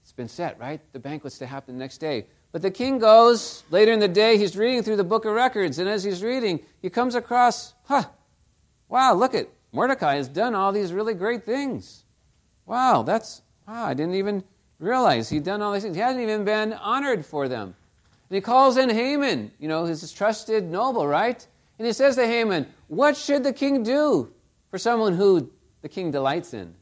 it's 0.03 0.13
been 0.13 0.29
set, 0.29 0.59
right? 0.59 0.79
The 0.93 0.99
banquet's 0.99 1.39
to 1.39 1.47
happen 1.47 1.75
the 1.75 1.79
next 1.79 1.97
day. 1.97 2.27
But 2.51 2.61
the 2.61 2.69
king 2.69 2.99
goes, 2.99 3.63
later 3.71 3.91
in 3.91 3.99
the 3.99 4.07
day, 4.07 4.37
he's 4.37 4.55
reading 4.55 4.83
through 4.83 4.97
the 4.97 5.03
book 5.03 5.25
of 5.25 5.33
records, 5.33 5.79
and 5.79 5.89
as 5.89 6.03
he's 6.03 6.21
reading, 6.21 6.59
he 6.79 6.89
comes 6.91 7.15
across, 7.15 7.73
huh, 7.85 8.03
wow, 8.87 9.15
look 9.15 9.33
at 9.33 9.49
Mordecai 9.71 10.17
has 10.17 10.27
done 10.27 10.53
all 10.53 10.71
these 10.71 10.93
really 10.93 11.15
great 11.15 11.43
things. 11.43 12.05
Wow, 12.67 13.01
that's, 13.01 13.41
wow, 13.67 13.85
I 13.85 13.95
didn't 13.95 14.15
even 14.15 14.43
realize 14.77 15.29
he'd 15.29 15.43
done 15.43 15.63
all 15.63 15.73
these 15.73 15.81
things. 15.81 15.95
He 15.95 16.01
hasn't 16.01 16.21
even 16.21 16.45
been 16.45 16.73
honored 16.73 17.25
for 17.25 17.47
them. 17.47 17.75
And 18.29 18.35
he 18.35 18.41
calls 18.41 18.77
in 18.77 18.87
Haman, 18.87 19.51
you 19.57 19.67
know, 19.67 19.85
his 19.85 20.13
trusted 20.13 20.63
noble, 20.63 21.07
right? 21.07 21.45
And 21.79 21.87
he 21.87 21.93
says 21.93 22.15
to 22.17 22.27
Haman, 22.27 22.67
What 22.87 23.17
should 23.17 23.43
the 23.43 23.51
king 23.51 23.81
do 23.81 24.31
for 24.69 24.77
someone 24.77 25.13
who 25.13 25.51
the 25.81 25.89
king 25.89 26.11
delights 26.11 26.53
in? 26.53 26.75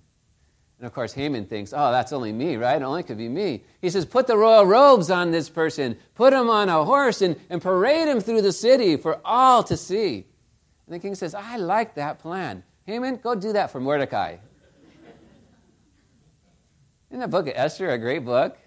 And 0.82 0.88
of 0.88 0.96
course, 0.96 1.14
Haman 1.14 1.46
thinks, 1.46 1.74
oh, 1.78 1.92
that's 1.92 2.12
only 2.12 2.34
me, 2.34 2.58
right? 2.58 2.82
It 2.82 2.84
only 2.84 3.04
could 3.04 3.20
be 3.20 3.30
me. 3.30 3.62
He 3.84 3.92
says, 3.92 4.04
put 4.04 4.26
the 4.26 4.36
royal 4.36 4.66
robes 4.66 5.12
on 5.12 5.30
this 5.30 5.48
person, 5.48 5.96
put 6.16 6.34
him 6.34 6.50
on 6.50 6.70
a 6.70 6.84
horse, 6.84 7.22
and, 7.22 7.40
and 7.52 7.62
parade 7.62 8.08
him 8.08 8.20
through 8.20 8.42
the 8.42 8.52
city 8.52 8.98
for 8.98 9.22
all 9.24 9.62
to 9.66 9.78
see. 9.78 10.26
And 10.88 10.96
the 10.96 10.98
king 10.98 11.14
says, 11.14 11.36
I 11.36 11.58
like 11.58 11.94
that 11.94 12.18
plan. 12.18 12.64
Haman, 12.88 13.18
go 13.18 13.36
do 13.36 13.54
that 13.54 13.70
for 13.70 13.80
Mordecai. 13.80 14.38
Isn't 17.12 17.20
the 17.20 17.28
book 17.28 17.46
of 17.46 17.54
Esther 17.56 17.92
a 17.92 18.00
great 18.00 18.26
book? 18.26 18.58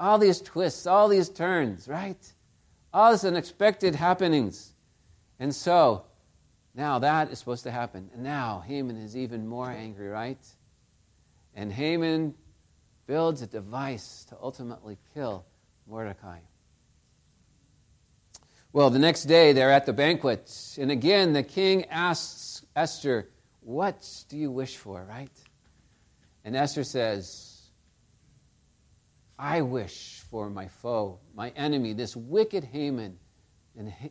All 0.00 0.18
these 0.18 0.40
twists, 0.40 0.84
all 0.84 1.06
these 1.06 1.28
turns, 1.28 1.86
right? 1.86 2.18
All 2.92 3.12
these 3.12 3.24
unexpected 3.24 3.94
happenings. 3.94 4.72
And 5.38 5.54
so, 5.54 6.06
now 6.74 6.98
that 6.98 7.30
is 7.30 7.38
supposed 7.38 7.62
to 7.62 7.70
happen. 7.70 8.10
And 8.14 8.24
now 8.24 8.64
Haman 8.66 8.96
is 8.96 9.16
even 9.16 9.46
more 9.46 9.70
angry, 9.70 10.08
right? 10.08 10.44
And 11.54 11.72
Haman 11.72 12.34
builds 13.06 13.42
a 13.42 13.46
device 13.46 14.24
to 14.30 14.36
ultimately 14.40 14.98
kill 15.14 15.44
Mordecai. 15.86 16.38
Well, 18.72 18.90
the 18.90 18.98
next 18.98 19.24
day 19.24 19.52
they're 19.52 19.70
at 19.70 19.86
the 19.86 19.92
banquet, 19.92 20.76
and 20.80 20.90
again 20.90 21.32
the 21.32 21.44
king 21.44 21.84
asks 21.86 22.66
Esther, 22.74 23.28
What 23.60 24.24
do 24.28 24.36
you 24.36 24.50
wish 24.50 24.76
for, 24.76 25.04
right? 25.08 25.30
And 26.44 26.56
Esther 26.56 26.82
says, 26.82 27.54
I 29.38 29.62
wish 29.62 30.20
for 30.30 30.50
my 30.50 30.68
foe, 30.68 31.18
my 31.34 31.50
enemy, 31.50 31.92
this 31.92 32.16
wicked 32.16 32.64
Haman. 32.64 33.18
And 33.76 33.90
ha- 33.90 34.10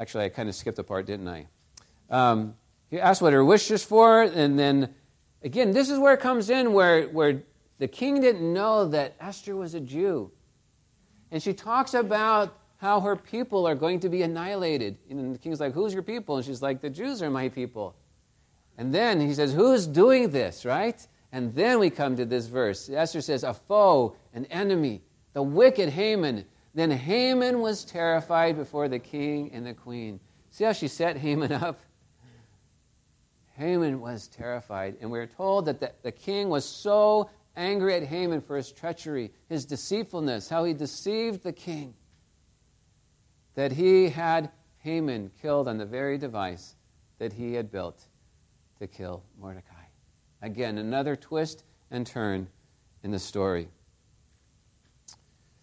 actually, 0.00 0.24
I 0.24 0.28
kind 0.28 0.48
of 0.48 0.54
skipped 0.54 0.78
a 0.78 0.84
part, 0.84 1.06
didn't 1.06 1.28
I? 1.28 1.46
Um, 2.10 2.54
he 2.88 3.00
asked 3.00 3.22
what 3.22 3.32
her 3.32 3.44
wish 3.44 3.70
is 3.70 3.84
for, 3.84 4.22
and 4.22 4.58
then 4.58 4.94
Again, 5.46 5.70
this 5.70 5.90
is 5.90 6.00
where 6.00 6.12
it 6.12 6.18
comes 6.18 6.50
in 6.50 6.72
where, 6.72 7.04
where 7.04 7.40
the 7.78 7.86
king 7.86 8.20
didn't 8.20 8.52
know 8.52 8.88
that 8.88 9.14
Esther 9.20 9.54
was 9.54 9.74
a 9.74 9.80
Jew. 9.80 10.32
And 11.30 11.40
she 11.40 11.52
talks 11.52 11.94
about 11.94 12.58
how 12.78 13.00
her 13.00 13.14
people 13.14 13.64
are 13.64 13.76
going 13.76 14.00
to 14.00 14.08
be 14.08 14.22
annihilated. 14.22 14.98
And 15.08 15.32
the 15.32 15.38
king's 15.38 15.60
like, 15.60 15.72
Who's 15.72 15.94
your 15.94 16.02
people? 16.02 16.36
And 16.36 16.44
she's 16.44 16.62
like, 16.62 16.80
The 16.80 16.90
Jews 16.90 17.22
are 17.22 17.30
my 17.30 17.48
people. 17.48 17.94
And 18.76 18.92
then 18.92 19.20
he 19.20 19.32
says, 19.34 19.52
Who's 19.52 19.86
doing 19.86 20.30
this, 20.30 20.64
right? 20.64 21.06
And 21.30 21.54
then 21.54 21.78
we 21.78 21.90
come 21.90 22.16
to 22.16 22.24
this 22.24 22.48
verse. 22.48 22.90
Esther 22.90 23.20
says, 23.20 23.44
A 23.44 23.54
foe, 23.54 24.16
an 24.34 24.46
enemy, 24.46 25.00
the 25.32 25.44
wicked 25.44 25.90
Haman. 25.90 26.44
Then 26.74 26.90
Haman 26.90 27.60
was 27.60 27.84
terrified 27.84 28.56
before 28.56 28.88
the 28.88 28.98
king 28.98 29.52
and 29.52 29.64
the 29.64 29.74
queen. 29.74 30.18
See 30.50 30.64
how 30.64 30.72
she 30.72 30.88
set 30.88 31.16
Haman 31.16 31.52
up? 31.52 31.78
Haman 33.56 34.00
was 34.00 34.28
terrified. 34.28 34.96
And 35.00 35.10
we're 35.10 35.26
told 35.26 35.66
that 35.66 35.80
the, 35.80 35.92
the 36.02 36.12
king 36.12 36.48
was 36.48 36.64
so 36.64 37.30
angry 37.56 37.94
at 37.94 38.02
Haman 38.02 38.42
for 38.42 38.56
his 38.56 38.70
treachery, 38.70 39.32
his 39.48 39.64
deceitfulness, 39.64 40.48
how 40.48 40.64
he 40.64 40.74
deceived 40.74 41.42
the 41.42 41.52
king, 41.52 41.94
that 43.54 43.72
he 43.72 44.10
had 44.10 44.50
Haman 44.78 45.30
killed 45.40 45.68
on 45.68 45.78
the 45.78 45.86
very 45.86 46.18
device 46.18 46.74
that 47.18 47.32
he 47.32 47.54
had 47.54 47.70
built 47.72 48.06
to 48.78 48.86
kill 48.86 49.22
Mordecai. 49.40 49.72
Again, 50.42 50.76
another 50.78 51.16
twist 51.16 51.64
and 51.90 52.06
turn 52.06 52.48
in 53.02 53.10
the 53.10 53.18
story. 53.18 53.68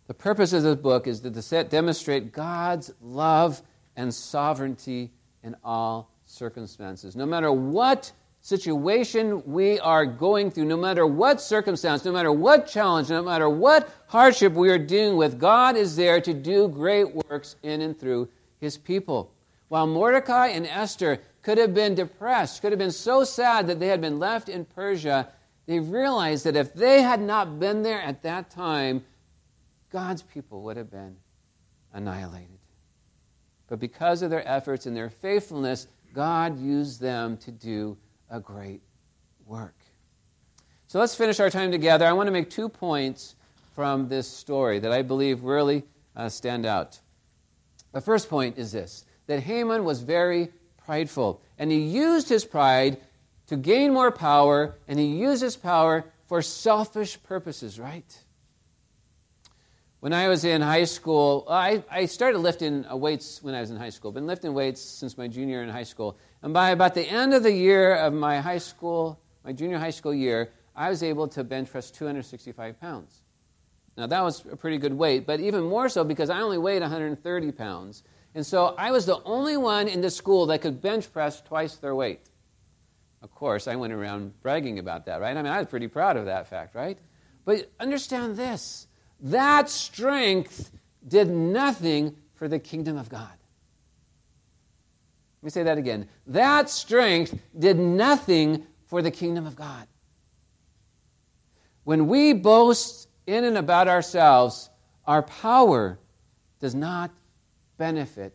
The 0.08 0.14
purpose 0.14 0.52
of 0.52 0.64
this 0.64 0.76
book 0.76 1.08
is 1.08 1.22
to 1.22 1.64
demonstrate 1.64 2.34
God's 2.34 2.92
love 3.02 3.62
and 3.96 4.14
sovereignty 4.14 5.12
in 5.44 5.56
all 5.64 6.13
circumstances. 6.34 7.16
No 7.16 7.26
matter 7.26 7.52
what 7.52 8.12
situation 8.42 9.42
we 9.46 9.80
are 9.80 10.06
going 10.06 10.52
through, 10.52 10.66
no 10.66 10.76
matter 10.76 11.06
what 11.06 11.40
circumstance, 11.40 12.04
no 12.04 12.12
matter 12.12 12.32
what 12.32 12.68
challenge, 12.68 13.10
no 13.10 13.24
matter 13.24 13.48
what 13.48 13.90
hardship 14.08 14.54
we 14.54 14.70
are 14.70 14.78
dealing 14.78 15.16
with, 15.16 15.40
God 15.40 15.78
is 15.78 15.96
there 15.96 16.20
to 16.20 16.34
do 16.34 16.68
great 16.68 17.16
works 17.30 17.56
in 17.64 17.82
and 17.82 17.98
through 17.98 18.28
his 18.60 18.78
people. 18.78 19.32
While 19.70 19.88
Mordecai 19.88 20.48
and 20.48 20.68
Esther 20.68 21.20
could 21.42 21.58
have 21.58 21.74
been 21.74 21.96
depressed, 21.96 22.62
could 22.62 22.72
have 22.72 22.80
been 22.80 22.92
so 22.92 23.24
sad 23.24 23.68
that 23.68 23.80
they 23.80 23.88
had 23.88 24.02
been 24.02 24.20
left 24.20 24.50
in 24.50 24.66
Persia, 24.66 25.30
they 25.66 25.80
realized 25.80 26.46
that 26.46 26.58
if 26.58 26.74
they 26.74 27.02
had 27.02 27.22
not 27.22 27.60
been 27.60 27.84
there 27.84 28.02
at 28.02 28.24
that 28.24 28.50
time, 28.50 29.06
God's 29.90 30.22
people 30.22 30.64
would 30.64 30.78
have 30.78 30.92
been 30.92 31.16
annihilated. 31.94 32.50
But 33.68 33.80
because 33.80 34.22
of 34.22 34.30
their 34.30 34.48
efforts 34.48 34.86
and 34.86 34.96
their 34.96 35.10
faithfulness, 35.10 35.88
God 36.14 36.60
used 36.60 37.02
them 37.02 37.38
to 37.38 37.52
do 37.52 37.98
a 38.30 38.40
great 38.40 38.82
work. 39.46 39.76
So 40.88 41.00
let's 41.00 41.16
finish 41.16 41.40
our 41.40 41.50
time 41.50 41.72
together. 41.72 42.06
I 42.06 42.14
want 42.14 42.28
to 42.28 42.32
make 42.32 42.50
two 42.50 42.70
points 42.70 43.36
from 43.76 44.08
this 44.08 44.28
story 44.28 44.80
that 44.80 44.92
I 44.92 45.02
believe 45.02 45.44
really 45.44 45.84
uh, 46.16 46.30
stand 46.30 46.66
out. 46.66 47.00
The 47.92 48.02
first 48.02 48.30
point 48.30 48.58
is 48.58 48.72
this 48.72 49.06
that 49.26 49.40
Haman 49.40 49.84
was 49.84 50.02
very 50.02 50.50
prideful, 50.86 51.42
and 51.58 51.72
he 51.72 51.80
used 51.80 52.30
his 52.30 52.46
pride 52.46 52.98
to 53.48 53.56
gain 53.56 53.94
more 53.94 54.12
power, 54.12 54.76
and 54.88 55.00
he 55.00 55.06
used 55.06 55.42
his 55.42 55.56
power 55.56 56.06
for 56.28 56.42
selfish 56.42 57.22
purposes, 57.24 57.80
right? 57.80 58.23
When 60.04 60.12
I 60.12 60.28
was 60.28 60.44
in 60.44 60.60
high 60.60 60.84
school, 60.84 61.46
I, 61.50 61.82
I 61.90 62.08
started 62.08 62.40
lifting 62.40 62.86
uh, 62.86 62.94
weights 62.94 63.42
when 63.42 63.56
I 63.56 63.62
was 63.62 63.72
in 63.72 63.78
high 63.78 63.88
school. 63.88 64.12
Been 64.12 64.28
lifting 64.28 64.54
weights 64.54 64.82
since 64.82 65.18
my 65.18 65.30
junior 65.30 65.64
in 65.64 65.70
high 65.70 65.84
school. 65.84 66.18
And 66.42 66.54
by 66.54 66.72
about 66.72 66.94
the 66.94 67.10
end 67.10 67.34
of 67.34 67.42
the 67.42 67.54
year 67.54 67.96
of 67.96 68.12
my 68.12 68.42
high 68.42 68.58
school, 68.58 69.18
my 69.46 69.54
junior 69.54 69.78
high 69.78 69.92
school 69.92 70.14
year, 70.14 70.52
I 70.76 70.90
was 70.90 71.04
able 71.04 71.30
to 71.30 71.46
bench 71.46 71.72
press 71.72 71.90
265 71.90 72.82
pounds. 72.82 73.22
Now, 73.96 74.08
that 74.08 74.20
was 74.20 74.44
a 74.52 74.58
pretty 74.58 74.78
good 74.78 74.94
weight, 74.94 75.26
but 75.26 75.40
even 75.40 75.64
more 75.64 75.88
so 75.88 76.04
because 76.04 76.30
I 76.30 76.42
only 76.42 76.58
weighed 76.58 76.82
130 76.82 77.52
pounds. 77.54 78.04
And 78.36 78.46
so 78.46 78.76
I 78.78 78.92
was 78.92 79.06
the 79.06 79.24
only 79.24 79.56
one 79.56 79.88
in 79.88 80.02
the 80.02 80.12
school 80.12 80.48
that 80.48 80.60
could 80.60 80.82
bench 80.82 81.14
press 81.14 81.40
twice 81.40 81.78
their 81.78 81.96
weight. 81.96 82.30
Of 83.22 83.34
course, 83.34 83.70
I 83.70 83.78
went 83.78 83.94
around 83.94 84.34
bragging 84.42 84.80
about 84.80 85.06
that, 85.06 85.22
right? 85.22 85.38
I 85.38 85.42
mean, 85.42 85.54
I 85.54 85.60
was 85.60 85.68
pretty 85.68 85.88
proud 85.88 86.18
of 86.18 86.26
that 86.26 86.50
fact, 86.50 86.76
right? 86.76 87.00
But 87.46 87.72
understand 87.80 88.36
this 88.36 88.88
that 89.24 89.70
strength 89.70 90.72
did 91.08 91.30
nothing 91.30 92.16
for 92.36 92.48
the 92.48 92.60
kingdom 92.60 92.98
of 92.98 93.10
God. 93.10 93.30
Let 95.42 95.46
me 95.46 95.50
say 95.50 95.64
that 95.64 95.78
again. 95.78 96.08
That 96.28 96.70
strength 96.70 97.38
did 97.58 97.78
nothing 97.78 98.66
for 98.86 99.02
the 99.02 99.12
kingdom 99.12 99.46
of 99.46 99.56
God. 99.56 99.88
When 101.84 102.08
we 102.08 102.34
boast 102.34 103.10
in 103.26 103.44
and 103.44 103.58
about 103.58 103.88
ourselves, 103.88 104.70
our 105.06 105.24
power 105.24 106.00
does 106.60 106.76
not 106.76 107.12
benefit 107.78 108.34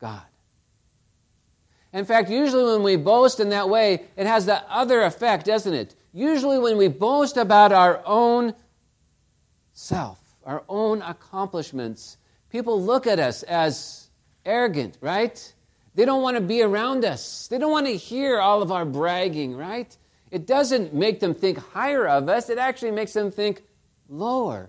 God. 0.00 0.22
In 1.92 2.04
fact, 2.04 2.30
usually 2.30 2.64
when 2.64 2.82
we 2.82 2.96
boast 2.96 3.40
in 3.40 3.48
that 3.48 3.68
way, 3.68 4.04
it 4.16 4.26
has 4.26 4.46
that 4.46 4.66
other 4.68 5.02
effect, 5.02 5.46
doesn't 5.46 5.72
it? 5.72 5.94
Usually, 6.12 6.58
when 6.58 6.76
we 6.76 6.88
boast 6.88 7.36
about 7.36 7.72
our 7.72 8.02
own 8.04 8.54
self, 9.78 10.18
our 10.44 10.64
own 10.68 11.02
accomplishments, 11.02 12.16
people 12.50 12.82
look 12.82 13.06
at 13.06 13.20
us 13.20 13.44
as 13.44 14.10
arrogant, 14.44 14.98
right? 15.00 15.54
They 15.94 16.04
don't 16.04 16.20
want 16.20 16.36
to 16.36 16.40
be 16.42 16.62
around 16.62 17.04
us. 17.04 17.46
They 17.46 17.58
don't 17.58 17.70
want 17.70 17.86
to 17.86 17.96
hear 17.96 18.40
all 18.40 18.60
of 18.60 18.72
our 18.72 18.84
bragging, 18.84 19.56
right? 19.56 19.96
It 20.32 20.46
doesn't 20.46 20.94
make 20.94 21.20
them 21.20 21.32
think 21.32 21.58
higher 21.58 22.08
of 22.08 22.28
us, 22.28 22.50
it 22.50 22.58
actually 22.58 22.90
makes 22.90 23.12
them 23.12 23.30
think 23.30 23.62
lower 24.08 24.68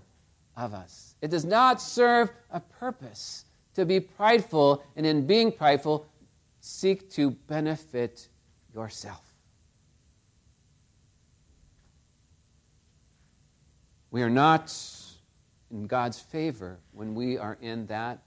of 0.56 0.74
us. 0.74 1.16
It 1.20 1.30
does 1.30 1.44
not 1.44 1.82
serve 1.82 2.30
a 2.52 2.60
purpose 2.60 3.44
to 3.74 3.84
be 3.84 3.98
prideful, 3.98 4.84
and 4.94 5.04
in 5.04 5.26
being 5.26 5.50
prideful, 5.50 6.06
seek 6.60 7.10
to 7.12 7.30
benefit 7.30 8.28
yourself. 8.72 9.24
We 14.12 14.22
are 14.22 14.30
not 14.30 14.70
in 15.70 15.86
God's 15.86 16.18
favor 16.18 16.78
when 16.92 17.14
we 17.14 17.38
are 17.38 17.56
in 17.60 17.86
that 17.86 18.22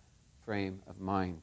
frame 0.45 0.81
of 0.87 0.99
mind. 0.99 1.41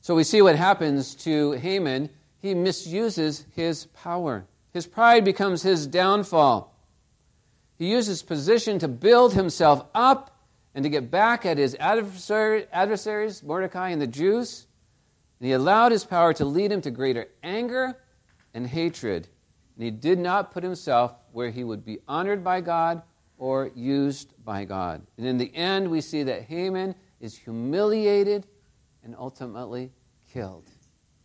So 0.00 0.14
we 0.14 0.24
see 0.24 0.42
what 0.42 0.56
happens 0.56 1.14
to 1.16 1.52
Haman. 1.52 2.10
He 2.40 2.54
misuses 2.54 3.44
his 3.54 3.86
power. 3.86 4.46
His 4.72 4.86
pride 4.86 5.24
becomes 5.24 5.62
his 5.62 5.86
downfall. 5.86 6.74
He 7.76 7.90
uses 7.90 8.22
position 8.22 8.78
to 8.78 8.88
build 8.88 9.34
himself 9.34 9.84
up 9.94 10.38
and 10.74 10.84
to 10.84 10.88
get 10.88 11.10
back 11.10 11.44
at 11.44 11.58
his 11.58 11.76
adversaries, 11.80 13.42
Mordecai 13.42 13.90
and 13.90 14.00
the 14.00 14.06
Jews. 14.06 14.66
And 15.38 15.46
he 15.46 15.52
allowed 15.52 15.92
his 15.92 16.04
power 16.04 16.32
to 16.34 16.44
lead 16.44 16.70
him 16.70 16.80
to 16.82 16.90
greater 16.90 17.28
anger 17.42 17.98
and 18.54 18.66
hatred. 18.66 19.28
And 19.76 19.84
he 19.84 19.90
did 19.90 20.18
not 20.18 20.52
put 20.52 20.62
himself 20.62 21.14
where 21.32 21.50
he 21.50 21.64
would 21.64 21.84
be 21.84 21.98
honored 22.06 22.44
by 22.44 22.60
God 22.60 23.02
or 23.40 23.70
used 23.74 24.34
by 24.44 24.66
God. 24.66 25.00
And 25.16 25.26
in 25.26 25.38
the 25.38 25.52
end, 25.56 25.90
we 25.90 26.02
see 26.02 26.22
that 26.24 26.42
Haman 26.42 26.94
is 27.20 27.38
humiliated 27.38 28.46
and 29.02 29.16
ultimately 29.18 29.90
killed 30.30 30.68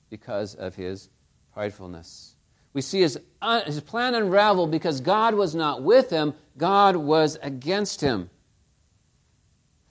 because 0.09 0.55
of 0.55 0.75
his 0.75 1.09
pridefulness. 1.55 2.35
We 2.71 2.81
see 2.81 3.01
his, 3.01 3.19
uh, 3.41 3.65
his 3.65 3.81
plan 3.81 4.15
unravel 4.15 4.67
because 4.67 5.01
God 5.01 5.35
was 5.35 5.55
not 5.55 5.83
with 5.83 6.09
him, 6.09 6.33
God 6.57 6.95
was 6.95 7.37
against 7.41 7.99
him. 7.99 8.29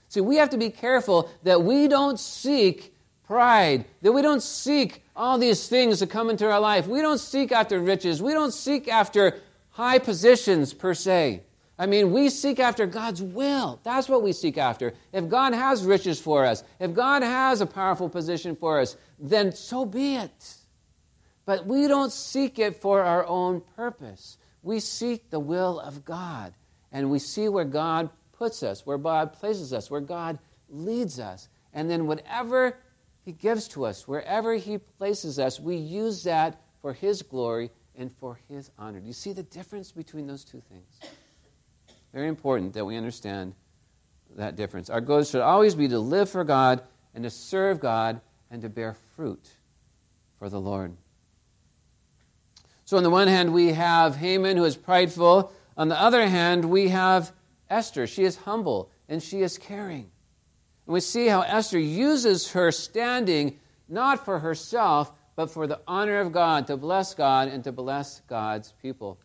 See, 0.09 0.23
we 0.23 0.37
have 0.37 0.51
to 0.51 0.59
be 0.59 0.71
careful 0.71 1.31
that 1.43 1.63
we 1.63 1.89
don't 1.89 2.19
seek 2.19 2.95
pride, 3.27 3.85
that 4.01 4.13
we 4.13 4.23
don't 4.23 4.43
seek 4.43 5.03
all 5.15 5.37
these 5.37 5.69
things 5.69 5.99
to 5.99 6.07
come 6.07 6.31
into 6.31 6.51
our 6.51 6.61
life. 6.61 6.87
We 6.87 7.03
don't 7.03 7.19
seek 7.19 7.53
after 7.53 7.79
riches, 7.81 8.23
we 8.23 8.33
don't 8.33 8.53
seek 8.53 8.89
after 8.89 9.41
high 9.71 9.99
positions 9.99 10.73
per 10.73 10.95
se. 10.95 11.43
I 11.79 11.87
mean, 11.87 12.13
we 12.13 12.31
seek 12.31 12.61
after 12.61 12.87
God's 12.87 13.21
will. 13.21 13.81
That's 13.83 14.09
what 14.09 14.23
we 14.23 14.33
seek 14.33 14.59
after. 14.59 14.95
If 15.13 15.29
God 15.29 15.55
has 15.55 15.85
riches 15.85 16.21
for 16.21 16.45
us, 16.45 16.63
if 16.79 16.95
God 16.95 17.23
has 17.23 17.61
a 17.61 17.67
powerful 17.67 18.09
position 18.09 18.55
for 18.55 18.81
us, 18.81 18.97
then 19.19 19.53
so 19.53 19.85
be 19.85 20.17
it. 20.17 20.57
But 21.47 21.67
we 21.67 21.89
don't 21.89 22.13
seek 22.13 22.59
it 22.59 22.77
for 22.77 23.03
our 23.03 23.27
own 23.27 23.61
purpose. 23.77 24.39
We 24.63 24.81
seek 24.81 25.31
the 25.31 25.41
will 25.41 25.81
of 25.81 26.05
God. 26.05 26.55
And 26.93 27.11
we 27.11 27.19
see 27.19 27.49
where 27.49 27.65
God 27.65 28.09
puts 28.33 28.63
us, 28.63 28.87
where 28.87 28.99
God 28.99 29.33
places 29.33 29.73
us, 29.73 29.91
where 29.91 30.01
God 30.01 30.39
leads 30.69 31.19
us. 31.19 31.49
And 31.73 31.91
then 31.91 32.07
whatever 32.07 32.79
He 33.25 33.33
gives 33.33 33.67
to 33.69 33.85
us, 33.85 34.07
wherever 34.07 34.55
He 34.55 34.79
places 34.79 35.41
us, 35.41 35.59
we 35.59 35.77
use 35.77 36.23
that 36.23 36.63
for 36.81 36.93
His 36.93 37.21
glory 37.21 37.71
and 37.97 38.13
for 38.13 38.39
His 38.49 38.71
honor. 38.79 39.01
Do 39.01 39.07
you 39.09 39.13
see 39.13 39.33
the 39.33 39.43
difference 39.43 39.91
between 39.91 40.29
those 40.29 40.45
two 40.45 40.63
things? 40.71 41.01
Very 42.15 42.29
important 42.29 42.75
that 42.75 42.85
we 42.85 42.97
understand 42.97 43.55
that 44.37 44.55
difference. 44.55 44.89
Our 44.89 45.01
goal 45.01 45.25
should 45.25 45.41
always 45.41 45.75
be 45.75 45.89
to 45.89 45.99
live 45.99 46.31
for 46.31 46.45
God 46.45 46.81
and 47.13 47.25
to 47.25 47.31
serve 47.31 47.81
God 47.81 48.21
and 48.53 48.63
to 48.63 48.69
bear 48.69 48.95
fruit 49.17 49.45
for 50.39 50.49
the 50.49 50.61
Lord. 50.61 50.97
So, 52.85 52.97
on 52.97 53.03
the 53.03 53.11
one 53.11 53.27
hand, 53.27 53.53
we 53.53 53.73
have 53.73 54.15
Haman 54.15 54.57
who 54.57 54.65
is 54.65 54.77
prideful. 54.77 55.53
On 55.77 55.89
the 55.89 56.01
other 56.01 56.25
hand, 56.29 56.65
we 56.65 56.89
have 56.91 57.33
Esther. 57.69 58.07
She 58.07 58.23
is 58.23 58.37
humble 58.37 58.91
and 59.09 59.21
she 59.21 59.41
is 59.41 59.59
caring. 59.59 60.09
And 60.87 60.95
we 60.95 61.01
see 61.01 61.27
how 61.27 61.41
Esther 61.41 61.81
uses 61.81 62.53
her 62.53 62.71
standing 62.71 63.59
not 63.89 64.25
for 64.25 64.39
herself, 64.39 65.13
but 65.35 65.51
for 65.51 65.67
the 65.67 65.81
honor 65.89 66.21
of 66.21 66.31
God, 66.31 66.69
to 66.69 66.77
bless 66.77 67.13
God 67.13 67.49
and 67.49 67.65
to 67.65 67.73
bless 67.73 68.21
God's 68.29 68.73
people. 68.81 69.19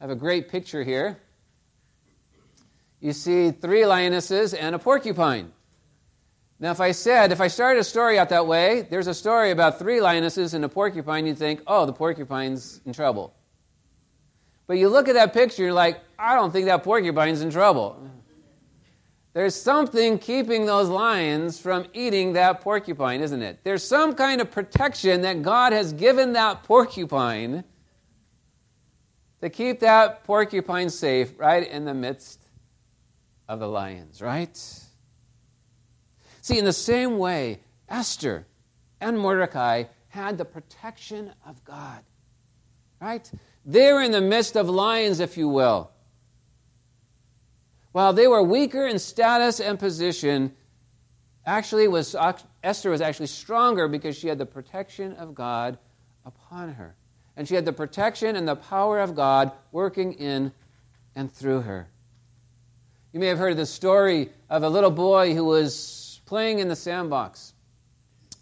I 0.00 0.04
have 0.04 0.10
a 0.10 0.16
great 0.16 0.48
picture 0.48 0.84
here. 0.84 1.18
You 3.04 3.12
see 3.12 3.50
three 3.50 3.84
lionesses 3.84 4.54
and 4.54 4.74
a 4.74 4.78
porcupine. 4.78 5.52
Now, 6.58 6.70
if 6.70 6.80
I 6.80 6.92
said, 6.92 7.32
if 7.32 7.40
I 7.42 7.48
started 7.48 7.80
a 7.80 7.84
story 7.84 8.18
out 8.18 8.30
that 8.30 8.46
way, 8.46 8.80
there's 8.80 9.08
a 9.08 9.12
story 9.12 9.50
about 9.50 9.78
three 9.78 10.00
lionesses 10.00 10.54
and 10.54 10.64
a 10.64 10.70
porcupine, 10.70 11.26
you'd 11.26 11.36
think, 11.36 11.60
oh, 11.66 11.84
the 11.84 11.92
porcupine's 11.92 12.80
in 12.86 12.94
trouble. 12.94 13.34
But 14.66 14.78
you 14.78 14.88
look 14.88 15.08
at 15.08 15.16
that 15.16 15.34
picture, 15.34 15.64
you're 15.64 15.74
like, 15.74 16.00
I 16.18 16.34
don't 16.34 16.50
think 16.50 16.64
that 16.64 16.82
porcupine's 16.82 17.42
in 17.42 17.50
trouble. 17.50 18.10
There's 19.34 19.54
something 19.54 20.18
keeping 20.18 20.64
those 20.64 20.88
lions 20.88 21.60
from 21.60 21.84
eating 21.92 22.32
that 22.32 22.62
porcupine, 22.62 23.20
isn't 23.20 23.42
it? 23.42 23.58
There's 23.64 23.84
some 23.84 24.14
kind 24.14 24.40
of 24.40 24.50
protection 24.50 25.20
that 25.22 25.42
God 25.42 25.74
has 25.74 25.92
given 25.92 26.32
that 26.32 26.62
porcupine 26.62 27.64
to 29.42 29.50
keep 29.50 29.80
that 29.80 30.24
porcupine 30.24 30.88
safe 30.88 31.38
right 31.38 31.68
in 31.68 31.84
the 31.84 31.92
midst 31.92 32.43
of 33.48 33.60
the 33.60 33.68
lions, 33.68 34.22
right? 34.22 34.56
See, 36.40 36.58
in 36.58 36.64
the 36.64 36.72
same 36.72 37.18
way, 37.18 37.60
Esther 37.88 38.46
and 39.00 39.18
Mordecai 39.18 39.84
had 40.08 40.38
the 40.38 40.44
protection 40.44 41.32
of 41.46 41.64
God, 41.64 42.02
right? 43.00 43.30
They 43.64 43.92
were 43.92 44.02
in 44.02 44.12
the 44.12 44.20
midst 44.20 44.56
of 44.56 44.68
lions, 44.68 45.20
if 45.20 45.36
you 45.36 45.48
will. 45.48 45.90
While 47.92 48.12
they 48.12 48.26
were 48.26 48.42
weaker 48.42 48.86
in 48.86 48.98
status 48.98 49.60
and 49.60 49.78
position, 49.78 50.54
actually 51.46 51.88
was 51.88 52.16
Esther 52.62 52.90
was 52.90 53.00
actually 53.00 53.26
stronger 53.28 53.88
because 53.88 54.16
she 54.16 54.28
had 54.28 54.38
the 54.38 54.46
protection 54.46 55.12
of 55.14 55.34
God 55.34 55.78
upon 56.24 56.74
her. 56.74 56.96
And 57.36 57.46
she 57.48 57.54
had 57.54 57.64
the 57.64 57.72
protection 57.72 58.36
and 58.36 58.46
the 58.46 58.56
power 58.56 59.00
of 59.00 59.14
God 59.14 59.52
working 59.72 60.14
in 60.14 60.52
and 61.14 61.32
through 61.32 61.62
her. 61.62 61.88
You 63.14 63.20
may 63.20 63.28
have 63.28 63.38
heard 63.38 63.56
the 63.56 63.64
story 63.64 64.30
of 64.50 64.64
a 64.64 64.68
little 64.68 64.90
boy 64.90 65.36
who 65.36 65.44
was 65.44 66.20
playing 66.26 66.58
in 66.58 66.66
the 66.66 66.74
sandbox. 66.74 67.54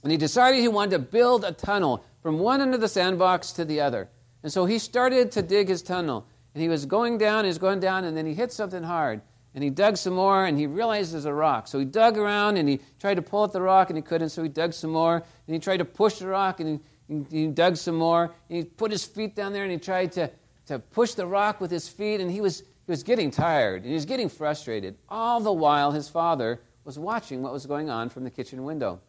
And 0.02 0.11
he 0.11 0.16
decided 0.16 0.62
he 0.62 0.68
wanted 0.68 0.92
to 0.92 0.98
build 0.98 1.44
a 1.44 1.52
tunnel 1.52 2.02
from 2.22 2.38
one 2.38 2.62
end 2.62 2.74
of 2.74 2.80
the 2.80 2.88
sandbox 2.88 3.52
to 3.52 3.66
the 3.66 3.82
other. 3.82 4.08
And 4.42 4.50
so 4.50 4.64
he 4.64 4.78
started 4.78 5.30
to 5.32 5.42
dig 5.42 5.68
his 5.68 5.82
tunnel. 5.82 6.26
And 6.54 6.62
he 6.62 6.70
was 6.70 6.87
going 6.87 7.18
down, 7.18 7.44
he 7.44 7.48
was 7.48 7.58
going 7.58 7.80
down, 7.80 8.04
and 8.04 8.16
then 8.16 8.24
he 8.24 8.32
hit 8.32 8.50
something 8.50 8.82
hard. 8.82 9.20
And 9.54 9.62
he 9.62 9.68
dug 9.68 9.98
some 9.98 10.14
more, 10.14 10.46
and 10.46 10.58
he 10.58 10.66
realized 10.66 11.12
there's 11.12 11.26
a 11.26 11.35
rock. 11.35 11.68
So 11.68 11.78
he 11.78 11.85
dug 11.85 12.16
around, 12.16 12.56
and 12.56 12.66
he 12.66 12.80
tried 12.98 13.16
to 13.16 13.22
pull 13.22 13.44
at 13.44 13.52
the 13.52 13.61
rock, 13.61 13.90
and 13.90 13.98
he 13.98 14.02
couldn't. 14.02 14.30
So 14.30 14.42
he 14.42 14.48
dug 14.48 14.72
some 14.72 14.92
more, 14.92 15.16
and 15.16 15.54
he 15.54 15.58
tried 15.58 15.78
to 15.78 15.85
push 15.85 16.14
the 16.14 16.28
rock, 16.28 16.61
and 16.61 16.80
he, 17.08 17.24
he 17.30 17.46
dug 17.46 17.76
some 17.76 17.96
more. 17.96 18.35
And 18.48 18.56
he 18.56 18.64
put 18.64 18.90
his 18.90 19.04
feet 19.04 19.37
down 19.37 19.52
there, 19.52 19.64
and 19.64 19.72
he 19.72 19.76
tried 19.76 20.12
to, 20.12 20.30
to 20.68 20.78
push 20.78 21.12
the 21.12 21.26
rock 21.26 21.61
with 21.61 21.70
his 21.70 21.90
feet, 21.90 22.22
and 22.22 22.30
he 22.30 22.40
was, 22.40 22.62
was 22.92 23.02
getting 23.02 23.31
tired, 23.31 23.81
and 23.83 23.87
he 23.87 23.94
was 23.94 24.05
getting 24.05 24.28
frustrated. 24.28 24.96
All 25.09 25.40
the 25.40 25.50
while, 25.50 25.92
his 25.92 26.11
father 26.11 26.61
was 26.85 26.98
watching 26.98 27.40
what 27.40 27.50
was 27.50 27.64
going 27.64 27.88
on 27.88 28.11
from 28.11 28.22
the 28.22 28.31
kitchen 28.31 28.64
window. 28.64 29.00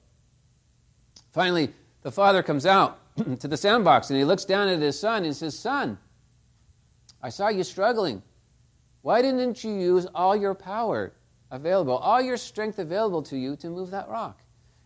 Finally, 1.33 1.69
the 2.01 2.11
father 2.11 2.41
comes 2.41 2.65
out 2.65 2.97
to 3.41 3.47
the 3.47 3.57
sandbox 3.57 4.09
and 4.09 4.17
he 4.17 4.23
looks 4.23 4.45
down 4.45 4.69
at 4.69 4.79
his 4.79 4.97
son 4.97 5.25
and 5.25 5.35
says, 5.35 5.59
Son, 5.59 5.97
I 7.21 7.27
saw 7.27 7.49
you 7.49 7.63
struggling. 7.65 8.23
Why 9.01 9.21
didn't 9.21 9.65
you 9.65 9.73
use 9.73 10.07
all 10.15 10.33
your 10.33 10.55
power 10.55 11.11
available, 11.51 11.97
all 11.97 12.21
your 12.21 12.37
strength 12.37 12.79
available 12.79 13.21
to 13.23 13.37
you 13.37 13.57
to 13.57 13.69
move 13.69 13.91
that 13.91 14.07
rock? 14.07 14.39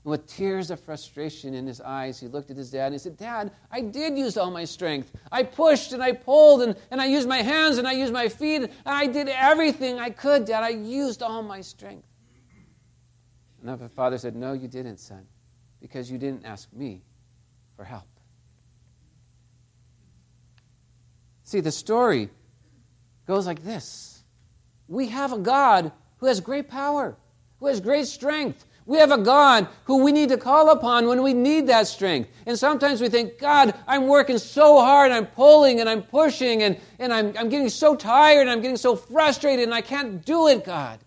And 0.07 0.11
with 0.11 0.25
tears 0.25 0.71
of 0.71 0.79
frustration 0.79 1.53
in 1.53 1.67
his 1.67 1.81
eyes, 1.81 2.17
he 2.17 2.29
looked 2.29 2.49
at 2.49 2.55
his 2.55 2.71
dad 2.71 2.85
and 2.85 2.93
he 2.93 2.97
said, 2.97 3.17
Dad, 3.17 3.51
I 3.69 3.81
did 3.81 4.17
use 4.17 4.37
all 4.37 4.49
my 4.49 4.63
strength. 4.63 5.11
I 5.33 5.43
pushed 5.43 5.91
and 5.91 6.01
I 6.01 6.13
pulled 6.13 6.61
and, 6.61 6.77
and 6.91 7.01
I 7.01 7.07
used 7.07 7.27
my 7.27 7.39
hands 7.39 7.77
and 7.77 7.85
I 7.85 7.91
used 7.91 8.13
my 8.13 8.29
feet 8.29 8.61
and 8.61 8.71
I 8.85 9.07
did 9.07 9.27
everything 9.27 9.99
I 9.99 10.11
could, 10.11 10.45
Dad. 10.45 10.63
I 10.63 10.69
used 10.69 11.21
all 11.21 11.43
my 11.43 11.59
strength. 11.59 12.07
And 13.61 13.77
the 13.77 13.89
father 13.89 14.17
said, 14.17 14.33
No, 14.33 14.53
you 14.53 14.69
didn't, 14.69 15.01
son, 15.01 15.27
because 15.81 16.09
you 16.09 16.17
didn't 16.17 16.45
ask 16.45 16.71
me 16.71 17.01
for 17.75 17.83
help. 17.83 18.07
See, 21.43 21.59
the 21.59 21.73
story 21.73 22.29
goes 23.25 23.45
like 23.45 23.61
this 23.61 24.23
We 24.87 25.09
have 25.09 25.33
a 25.33 25.37
God 25.37 25.91
who 26.19 26.27
has 26.27 26.39
great 26.39 26.69
power, 26.69 27.17
who 27.59 27.67
has 27.67 27.81
great 27.81 28.07
strength. 28.07 28.63
We 28.87 28.99
have 28.99 29.11
a 29.11 29.17
God 29.17 29.67
who 29.83 30.01
we 30.01 30.13
need 30.13 30.29
to 30.29 30.37
call 30.37 30.69
upon 30.69 31.07
when 31.07 31.21
we 31.21 31.33
need 31.33 31.67
that 31.67 31.87
strength. 31.87 32.29
And 32.45 32.57
sometimes 32.57 33.01
we 33.01 33.09
think, 33.09 33.37
God, 33.37 33.75
I'm 33.85 34.07
working 34.07 34.37
so 34.37 34.79
hard, 34.79 35.11
I'm 35.11 35.27
pulling 35.27 35.81
and 35.81 35.89
I'm 35.89 36.03
pushing, 36.03 36.63
and, 36.63 36.79
and 36.97 37.11
I'm, 37.11 37.33
I'm 37.37 37.49
getting 37.49 37.67
so 37.67 37.97
tired, 37.97 38.41
and 38.41 38.49
I'm 38.49 38.61
getting 38.61 38.77
so 38.77 38.95
frustrated, 38.95 39.65
and 39.65 39.73
I 39.73 39.81
can't 39.81 40.25
do 40.25 40.47
it, 40.47 40.63
God. 40.63 40.99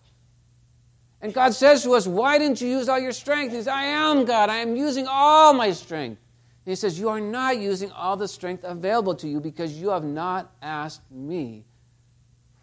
And 1.23 1.33
God 1.33 1.55
says 1.55 1.83
to 1.85 1.95
us, 1.95 2.07
Why 2.07 2.37
didn't 2.37 2.61
you 2.61 2.69
use 2.69 2.87
all 2.91 2.99
your 2.99 3.13
strength? 3.13 3.53
He 3.53 3.57
says, 3.57 3.69
I 3.69 3.85
am 3.85 4.27
God. 4.27 4.51
I 4.51 4.57
am 4.57 4.77
using 4.77 5.07
all 5.09 5.55
my 5.55 5.73
strength. 5.73 6.21
And 6.67 6.73
he 6.73 6.77
says, 6.77 6.99
You 6.99 7.09
are 7.09 7.21
not 7.21 7.59
using 7.59 7.91
all 7.93 8.15
the 8.15 8.29
strength 8.29 8.63
available 8.63 9.15
to 9.17 9.29
you 9.29 9.41
because 9.41 9.73
you 9.81 9.89
have 9.89 10.05
not 10.05 10.53
asked 10.61 11.11
me 11.11 11.65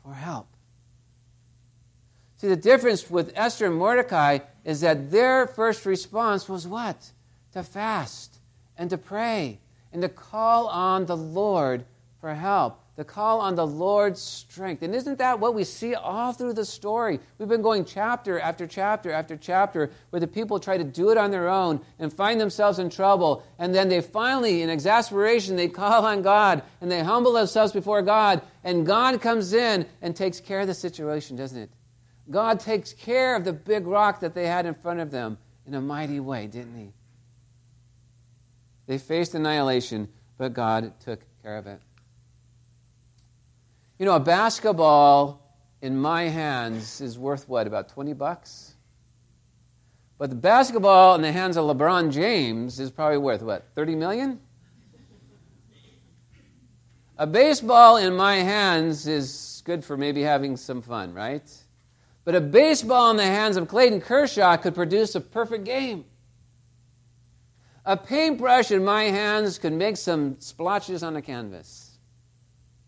for 0.04 0.14
help. 0.14 0.48
See, 2.38 2.48
the 2.48 2.56
difference 2.56 3.10
with 3.10 3.32
Esther 3.36 3.66
and 3.66 3.76
Mordecai 3.76 4.40
is 4.68 4.82
that 4.82 5.10
their 5.10 5.48
first 5.48 5.88
response 5.88 6.48
was 6.48 6.68
what? 6.68 7.12
To 7.54 7.64
fast 7.64 8.38
and 8.78 8.92
to 8.92 9.00
pray 9.00 9.58
and 9.92 10.04
to 10.04 10.10
call 10.10 10.68
on 10.68 11.08
the 11.08 11.18
Lord 11.18 11.86
for 12.22 12.36
help 12.36 12.80
to 12.98 13.04
call 13.04 13.40
on 13.42 13.54
the 13.56 13.66
Lord's 13.66 14.20
strength. 14.20 14.82
And 14.82 14.96
isn't 14.96 15.20
that 15.20 15.40
what 15.40 15.54
we 15.54 15.64
see 15.64 15.94
all 15.94 16.34
through 16.34 16.54
the 16.54 16.66
story? 16.66 17.20
We've 17.38 17.48
been 17.48 17.62
going 17.62 17.86
chapter 17.86 18.40
after 18.40 18.66
chapter 18.66 19.12
after 19.12 19.38
chapter 19.38 19.92
where 20.10 20.20
the 20.20 20.28
people 20.28 20.60
try 20.60 20.78
to 20.78 20.84
do 20.84 21.12
it 21.12 21.18
on 21.18 21.30
their 21.30 21.48
own 21.48 21.80
and 22.00 22.12
find 22.12 22.42
themselves 22.42 22.80
in 22.80 22.90
trouble. 22.90 23.44
And 23.60 23.74
then 23.74 23.88
they 23.88 24.02
finally, 24.02 24.64
in 24.64 24.72
exasperation, 24.72 25.56
they 25.56 25.68
call 25.68 26.08
on 26.08 26.24
God 26.24 26.64
and 26.82 26.92
they 26.92 27.04
humble 27.04 27.34
themselves 27.34 27.72
before 27.72 28.02
God. 28.02 28.42
And 28.64 28.84
God 28.84 29.22
comes 29.22 29.54
in 29.54 29.86
and 30.02 30.16
takes 30.16 30.40
care 30.40 30.62
of 30.62 30.68
the 30.68 30.74
situation, 30.74 31.38
doesn't 31.38 31.62
it? 31.62 31.70
God 32.30 32.60
takes 32.60 32.94
care 32.94 33.36
of 33.36 33.46
the 33.46 33.54
big 33.54 33.88
rock 33.88 34.20
that 34.20 34.34
they 34.34 34.48
had 34.48 34.66
in 34.66 34.74
front 34.74 35.00
of 35.00 35.12
them 35.12 35.38
in 35.66 35.74
a 35.74 35.82
mighty 35.82 36.20
way, 36.20 36.48
didn't 36.48 36.78
He? 36.78 36.92
They 38.86 38.98
faced 38.98 39.36
annihilation, 39.36 40.10
but 40.38 40.54
God 40.54 40.94
took 41.00 41.22
care 41.44 41.58
of 41.58 41.68
it. 41.68 41.82
You 44.00 44.06
know, 44.06 44.16
a 44.16 44.20
basketball 44.20 45.42
in 45.82 45.98
my 45.98 46.24
hands 46.24 47.02
is 47.02 47.18
worth 47.18 47.48
what, 47.48 47.68
about 47.68 47.90
20 47.90 48.14
bucks? 48.14 48.76
But 50.18 50.30
the 50.30 50.36
basketball 50.36 51.16
in 51.16 51.22
the 51.22 51.32
hands 51.32 51.58
of 51.58 51.66
LeBron 51.66 52.12
James 52.12 52.80
is 52.80 52.92
probably 52.92 53.18
worth 53.18 53.42
what, 53.42 53.68
30 53.76 53.96
million? 53.96 54.40
A 57.18 57.26
baseball 57.26 57.98
in 57.98 58.16
my 58.16 58.36
hands 58.36 59.08
is 59.08 59.62
good 59.66 59.84
for 59.84 59.98
maybe 59.98 60.22
having 60.22 60.56
some 60.56 60.82
fun, 60.82 61.14
right? 61.14 61.52
But 62.28 62.36
a 62.36 62.42
baseball 62.42 63.10
in 63.12 63.16
the 63.16 63.24
hands 63.24 63.56
of 63.56 63.70
Clayton 63.70 64.02
Kershaw 64.02 64.58
could 64.58 64.76
produce 64.76 65.16
a 65.16 65.22
perfect 65.22 65.64
game. 65.64 66.04
A 67.86 67.96
paintbrush 67.96 68.70
in 68.70 68.84
my 68.84 69.04
hands 69.04 69.58
could 69.58 69.72
make 69.72 69.96
some 69.96 70.36
splotches 70.42 71.04
on 71.04 71.16
a 71.16 71.22
canvas. 71.22 71.98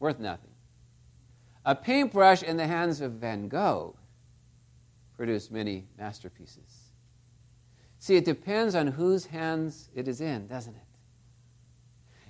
Worth 0.02 0.20
nothing. 0.20 0.52
A 1.64 1.74
paintbrush 1.74 2.44
in 2.44 2.58
the 2.58 2.68
hands 2.68 3.00
of 3.00 3.14
Van 3.14 3.48
Gogh 3.48 3.96
produced 5.16 5.54
many 5.54 5.88
masterpieces. 5.98 6.92
See, 8.00 8.18
it 8.18 8.26
depends 8.26 8.76
on 8.76 8.88
whose 8.88 9.26
hands 9.28 9.88
it 9.96 10.10
is 10.10 10.20
in, 10.20 10.48
doesn't 10.48 10.76
it? 10.76 10.82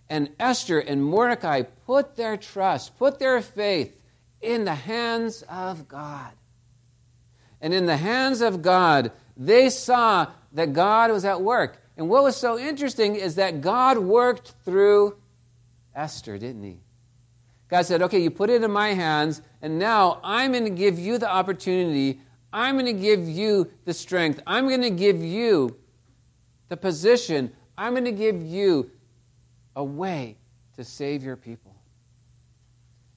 And 0.09 0.29
Esther 0.39 0.77
and 0.77 1.03
Mordecai 1.03 1.63
put 1.87 2.15
their 2.15 2.37
trust, 2.37 2.99
put 2.99 3.17
their 3.17 3.41
faith 3.41 3.99
in 4.41 4.63
the 4.63 4.75
hands 4.75 5.43
of 5.49 5.87
God. 5.87 6.33
And 7.61 7.73
in 7.73 7.85
the 7.85 7.97
hands 7.97 8.41
of 8.41 8.61
God, 8.61 9.11
they 9.35 9.69
saw 9.69 10.27
that 10.53 10.73
God 10.73 11.11
was 11.11 11.25
at 11.25 11.41
work. 11.41 11.81
And 11.97 12.09
what 12.09 12.23
was 12.23 12.35
so 12.35 12.57
interesting 12.57 13.15
is 13.15 13.35
that 13.35 13.61
God 13.61 13.97
worked 13.97 14.53
through 14.63 15.17
Esther, 15.93 16.37
didn't 16.37 16.63
he? 16.63 16.79
God 17.67 17.85
said, 17.85 18.01
okay, 18.01 18.19
you 18.19 18.31
put 18.31 18.49
it 18.49 18.63
in 18.63 18.71
my 18.71 18.93
hands, 18.93 19.41
and 19.61 19.77
now 19.77 20.19
I'm 20.23 20.51
going 20.53 20.63
to 20.63 20.69
give 20.71 20.97
you 20.97 21.17
the 21.17 21.29
opportunity. 21.29 22.19
I'm 22.51 22.75
going 22.75 22.85
to 22.85 22.99
give 22.99 23.27
you 23.27 23.69
the 23.85 23.93
strength. 23.93 24.41
I'm 24.47 24.67
going 24.67 24.81
to 24.81 24.89
give 24.89 25.23
you 25.23 25.77
the 26.69 26.77
position. 26.77 27.51
I'm 27.77 27.93
going 27.93 28.05
to 28.05 28.11
give 28.11 28.41
you 28.41 28.89
a 29.75 29.83
way 29.83 30.37
to 30.77 30.83
save 30.83 31.21
your 31.23 31.35
people. 31.35 31.75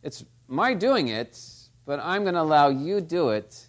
It's 0.03 0.25
my 0.49 0.75
doing 0.75 1.09
it, 1.09 1.41
but 1.87 2.01
I'm 2.01 2.23
going 2.23 2.35
to 2.35 2.43
allow 2.43 2.69
you 2.69 3.01
do 3.01 3.31
it. 3.31 3.69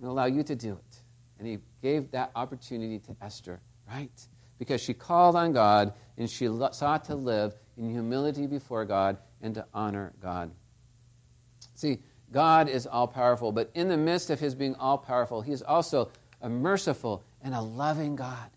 To 0.00 0.08
allow 0.08 0.26
you 0.26 0.42
to 0.44 0.54
do 0.54 0.72
it. 0.72 1.00
And 1.38 1.46
he 1.46 1.58
gave 1.82 2.10
that 2.12 2.30
opportunity 2.34 2.98
to 3.00 3.16
Esther, 3.20 3.60
right? 3.88 4.10
Because 4.58 4.80
she 4.80 4.94
called 4.94 5.36
on 5.36 5.52
God 5.52 5.92
and 6.16 6.28
she 6.28 6.46
sought 6.72 7.04
to 7.04 7.14
live 7.14 7.54
in 7.76 7.90
humility 7.90 8.46
before 8.46 8.84
God 8.84 9.18
and 9.40 9.54
to 9.54 9.64
honor 9.72 10.12
God. 10.20 10.50
See, 11.74 11.98
God 12.32 12.68
is 12.68 12.86
all 12.86 13.06
powerful, 13.06 13.52
but 13.52 13.70
in 13.74 13.88
the 13.88 13.96
midst 13.96 14.30
of 14.30 14.40
his 14.40 14.54
being 14.54 14.74
all 14.74 14.98
powerful, 14.98 15.40
he 15.40 15.52
is 15.52 15.62
also 15.62 16.10
a 16.42 16.48
merciful 16.48 17.22
and 17.42 17.54
a 17.54 17.60
loving 17.60 18.16
God. 18.16 18.50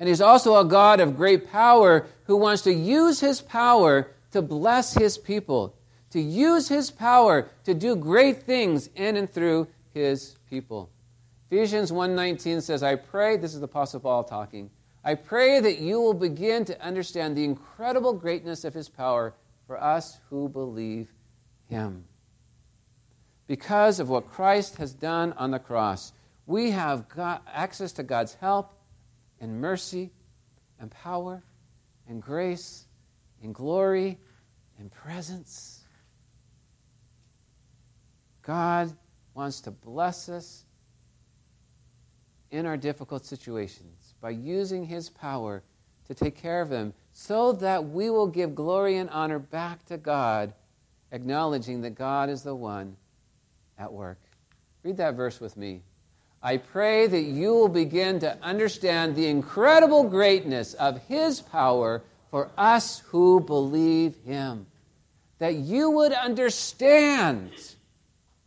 And 0.00 0.08
he's 0.08 0.20
also 0.20 0.56
a 0.58 0.64
God 0.64 1.00
of 1.00 1.16
great 1.16 1.50
power 1.50 2.06
who 2.24 2.36
wants 2.36 2.62
to 2.62 2.72
use 2.72 3.20
his 3.20 3.40
power 3.40 4.10
to 4.32 4.42
bless 4.42 4.94
his 4.94 5.18
people, 5.18 5.74
to 6.10 6.20
use 6.20 6.68
his 6.68 6.90
power 6.90 7.48
to 7.64 7.74
do 7.74 7.96
great 7.96 8.42
things 8.42 8.88
in 8.94 9.16
and 9.16 9.32
through 9.32 9.68
his 9.98 10.36
people. 10.48 10.90
Ephesians 11.50 11.92
1:19 11.92 12.60
says, 12.60 12.82
"I 12.82 12.94
pray, 12.94 13.36
this 13.36 13.54
is 13.54 13.60
the 13.60 13.66
apostle 13.66 14.00
Paul 14.00 14.24
talking. 14.24 14.70
I 15.04 15.14
pray 15.14 15.60
that 15.60 15.78
you 15.78 16.00
will 16.00 16.14
begin 16.14 16.64
to 16.66 16.80
understand 16.80 17.36
the 17.36 17.44
incredible 17.44 18.12
greatness 18.12 18.64
of 18.64 18.74
his 18.74 18.88
power 18.88 19.34
for 19.66 19.82
us 19.82 20.18
who 20.28 20.48
believe 20.48 21.12
him. 21.68 22.04
Because 23.46 24.00
of 24.00 24.08
what 24.08 24.28
Christ 24.28 24.76
has 24.76 24.92
done 24.92 25.32
on 25.34 25.50
the 25.50 25.58
cross, 25.58 26.12
we 26.46 26.70
have 26.70 27.06
access 27.46 27.92
to 27.92 28.02
God's 28.02 28.34
help 28.34 28.72
and 29.40 29.60
mercy 29.60 30.10
and 30.78 30.90
power 30.90 31.42
and 32.06 32.22
grace 32.22 32.86
and 33.42 33.54
glory 33.54 34.18
and 34.78 34.90
presence. 34.90 35.82
God 38.42 38.96
wants 39.38 39.60
to 39.60 39.70
bless 39.70 40.28
us 40.28 40.64
in 42.50 42.66
our 42.66 42.76
difficult 42.76 43.24
situations 43.24 44.14
by 44.20 44.30
using 44.30 44.84
His 44.84 45.08
power 45.10 45.62
to 46.08 46.14
take 46.14 46.34
care 46.34 46.60
of 46.60 46.70
them 46.70 46.92
so 47.12 47.52
that 47.52 47.88
we 47.88 48.10
will 48.10 48.26
give 48.26 48.56
glory 48.56 48.96
and 48.96 49.08
honor 49.10 49.38
back 49.38 49.86
to 49.86 49.96
God, 49.96 50.52
acknowledging 51.12 51.82
that 51.82 51.90
God 51.90 52.28
is 52.28 52.42
the 52.42 52.54
one 52.54 52.96
at 53.78 53.92
work. 53.92 54.18
Read 54.82 54.96
that 54.96 55.14
verse 55.14 55.38
with 55.38 55.56
me. 55.56 55.82
I 56.42 56.56
pray 56.56 57.06
that 57.06 57.22
you 57.22 57.54
will 57.54 57.68
begin 57.68 58.18
to 58.18 58.36
understand 58.42 59.14
the 59.14 59.28
incredible 59.28 60.02
greatness 60.02 60.74
of 60.74 61.00
His 61.06 61.40
power 61.40 62.02
for 62.32 62.50
us 62.58 63.04
who 63.06 63.38
believe 63.38 64.16
Him. 64.26 64.66
That 65.38 65.54
you 65.54 65.90
would 65.92 66.12
understand 66.12 67.52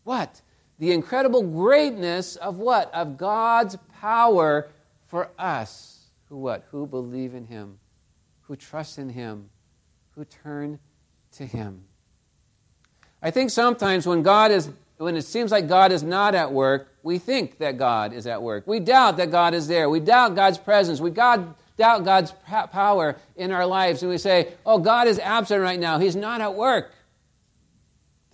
what? 0.03 0.41
The 0.81 0.93
incredible 0.93 1.43
greatness 1.43 2.37
of 2.37 2.57
what? 2.57 2.91
Of 2.91 3.15
God's 3.15 3.77
power 4.01 4.67
for 5.05 5.29
us 5.37 6.07
who 6.27 6.37
what? 6.37 6.65
Who 6.71 6.87
believe 6.87 7.35
in 7.35 7.45
him, 7.45 7.77
who 8.41 8.55
trust 8.55 8.97
in 8.97 9.07
him, 9.07 9.51
who 10.15 10.25
turn 10.25 10.79
to 11.33 11.45
him. 11.45 11.83
I 13.21 13.29
think 13.29 13.51
sometimes 13.51 14.07
when 14.07 14.23
God 14.23 14.49
is 14.49 14.71
when 14.97 15.15
it 15.17 15.21
seems 15.21 15.51
like 15.51 15.67
God 15.67 15.91
is 15.91 16.01
not 16.01 16.33
at 16.33 16.51
work, 16.51 16.87
we 17.03 17.19
think 17.19 17.59
that 17.59 17.77
God 17.77 18.11
is 18.11 18.25
at 18.25 18.41
work. 18.41 18.65
We 18.65 18.79
doubt 18.79 19.17
that 19.17 19.29
God 19.29 19.53
is 19.53 19.67
there. 19.67 19.87
We 19.87 19.99
doubt 19.99 20.33
God's 20.33 20.57
presence. 20.57 20.99
We 20.99 21.11
God, 21.11 21.53
doubt 21.77 22.05
God's 22.05 22.33
power 22.71 23.17
in 23.35 23.51
our 23.51 23.67
lives. 23.67 24.01
And 24.01 24.09
we 24.11 24.17
say, 24.17 24.53
oh, 24.65 24.79
God 24.79 25.07
is 25.07 25.19
absent 25.19 25.61
right 25.61 25.79
now. 25.79 25.99
He's 25.99 26.15
not 26.15 26.41
at 26.41 26.55
work. 26.55 26.91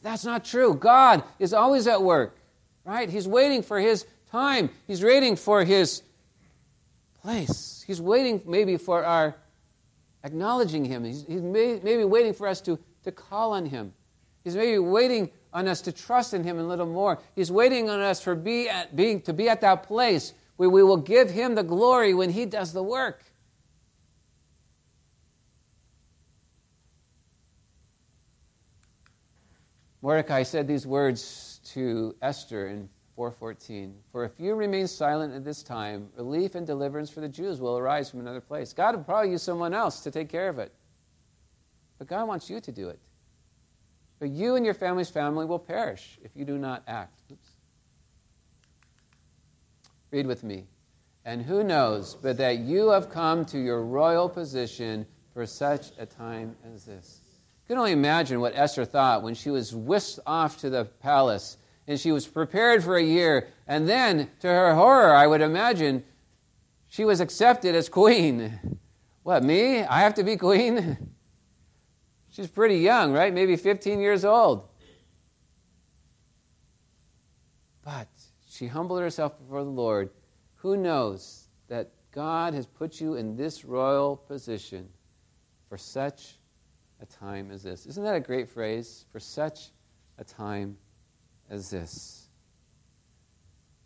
That's 0.02 0.24
not 0.24 0.46
true. 0.46 0.74
God 0.74 1.24
is 1.40 1.54
always 1.54 1.88
at 1.88 2.02
work, 2.02 2.37
right? 2.88 3.10
He's 3.10 3.28
waiting 3.28 3.62
for 3.62 3.80
His 3.80 4.06
time, 4.32 4.70
He's 4.88 5.04
waiting 5.04 5.36
for 5.36 5.64
His 5.64 6.02
place. 7.22 7.84
He's 7.86 8.02
waiting 8.02 8.42
maybe 8.46 8.78
for 8.78 9.04
our 9.04 9.36
acknowledging 10.24 10.86
Him. 10.86 11.04
He's, 11.04 11.26
he's 11.28 11.42
may, 11.42 11.80
maybe 11.84 12.06
waiting 12.06 12.34
for 12.34 12.48
us 12.48 12.62
to, 12.62 12.80
to 13.04 13.12
call 13.12 13.54
on 13.54 13.66
Him. 13.66 13.94
He's 14.44 14.56
maybe 14.56 14.80
waiting 14.80 15.30
on 15.54 15.68
us 15.68 15.82
to 15.82 15.92
trust 15.92 16.34
in 16.34 16.44
Him 16.44 16.58
a 16.58 16.64
little 16.64 16.86
more. 16.86 17.20
He's 17.36 17.52
waiting 17.52 17.90
on 17.90 18.00
us 18.00 18.22
for 18.22 18.34
be 18.34 18.70
at, 18.70 18.96
being, 18.96 19.22
to 19.24 19.34
be 19.34 19.50
at 19.50 19.62
that 19.62 19.84
place 19.84 20.34
where 20.56 20.70
we 20.70 20.82
will 20.82 20.98
give 20.98 21.30
Him 21.30 21.56
the 21.56 21.64
glory 21.64 22.14
when 22.14 22.30
He 22.30 22.46
does 22.46 22.72
the 22.72 22.84
work. 22.84 23.24
Mordecai 30.02 30.44
said 30.44 30.68
these 30.68 30.88
words 30.88 31.57
to 31.74 32.16
Esther 32.22 32.68
in 32.68 32.90
4:14. 33.18 33.96
For 34.12 34.24
if 34.24 34.40
you 34.40 34.56
remain 34.56 34.88
silent 34.88 35.34
at 35.34 35.44
this 35.44 35.64
time, 35.64 36.10
relief 36.16 36.56
and 36.56 36.68
deliverance 36.68 37.10
for 37.10 37.22
the 37.22 37.28
Jews 37.28 37.60
will 37.60 37.78
arise 37.78 38.10
from 38.10 38.20
another 38.20 38.42
place. 38.42 38.74
God 38.74 38.96
will 38.96 39.04
probably 39.04 39.32
use 39.32 39.42
someone 39.42 39.74
else 39.74 40.02
to 40.02 40.12
take 40.12 40.30
care 40.30 40.50
of 40.50 40.60
it. 40.60 40.72
But 41.98 42.08
God 42.08 42.28
wants 42.28 42.50
you 42.50 42.60
to 42.62 42.72
do 42.72 42.90
it. 42.90 43.00
But 44.20 44.30
you 44.30 44.56
and 44.56 44.66
your 44.66 44.76
family's 44.76 45.10
family 45.10 45.46
will 45.46 45.60
perish 45.60 46.20
if 46.24 46.36
you 46.36 46.46
do 46.46 46.58
not 46.58 46.84
act. 46.88 47.20
Oops. 47.32 47.50
Read 50.12 50.28
with 50.28 50.44
me. 50.44 50.68
And 51.26 51.42
who 51.42 51.64
knows 51.64 52.16
but 52.16 52.38
that 52.38 52.60
you 52.60 52.90
have 52.90 53.10
come 53.10 53.46
to 53.46 53.60
your 53.60 53.84
royal 53.84 54.30
position 54.30 55.06
for 55.34 55.46
such 55.46 55.92
a 55.98 56.06
time 56.06 56.56
as 56.74 56.86
this? 56.86 57.27
You 57.68 57.74
can 57.76 57.80
only 57.80 57.92
imagine 57.92 58.40
what 58.40 58.56
Esther 58.56 58.86
thought 58.86 59.24
when 59.24 59.34
she 59.34 59.50
was 59.50 59.76
whisked 59.76 60.22
off 60.26 60.58
to 60.60 60.70
the 60.70 60.86
palace 60.86 61.58
and 61.86 62.00
she 62.00 62.14
was 62.14 62.26
prepared 62.26 62.82
for 62.82 62.96
a 62.96 63.04
year. 63.04 63.50
And 63.68 63.90
then, 63.90 64.30
to 64.40 64.48
her 64.48 64.74
horror, 64.74 65.14
I 65.14 65.28
would 65.28 65.42
imagine, 65.42 66.06
she 66.88 67.04
was 67.04 67.20
accepted 67.20 67.76
as 67.76 67.90
queen. 67.90 68.80
What, 69.24 69.44
me? 69.44 69.84
I 69.84 70.00
have 70.00 70.14
to 70.14 70.24
be 70.24 70.38
queen? 70.38 71.10
She's 72.30 72.48
pretty 72.48 72.78
young, 72.78 73.12
right? 73.12 73.34
Maybe 73.34 73.58
15 73.58 74.00
years 74.00 74.24
old. 74.24 74.70
But 77.84 78.08
she 78.48 78.68
humbled 78.68 79.02
herself 79.02 79.38
before 79.38 79.66
the 79.66 79.70
Lord. 79.70 80.12
Who 80.56 80.78
knows 80.78 81.50
that 81.68 81.92
God 82.14 82.54
has 82.54 82.66
put 82.66 83.02
you 83.02 83.16
in 83.16 83.36
this 83.36 83.66
royal 83.66 84.16
position 84.16 84.88
for 85.68 85.78
such 85.78 86.37
a 87.02 87.06
time 87.06 87.52
as 87.52 87.64
this? 87.64 87.86
Isn't 87.86 88.04
that 88.04 88.16
a 88.16 88.20
great 88.20 88.50
phrase? 88.50 89.06
For 89.12 89.20
such 89.20 89.70
a 90.18 90.24
time 90.24 90.78
as 91.50 91.70
this. 91.70 92.28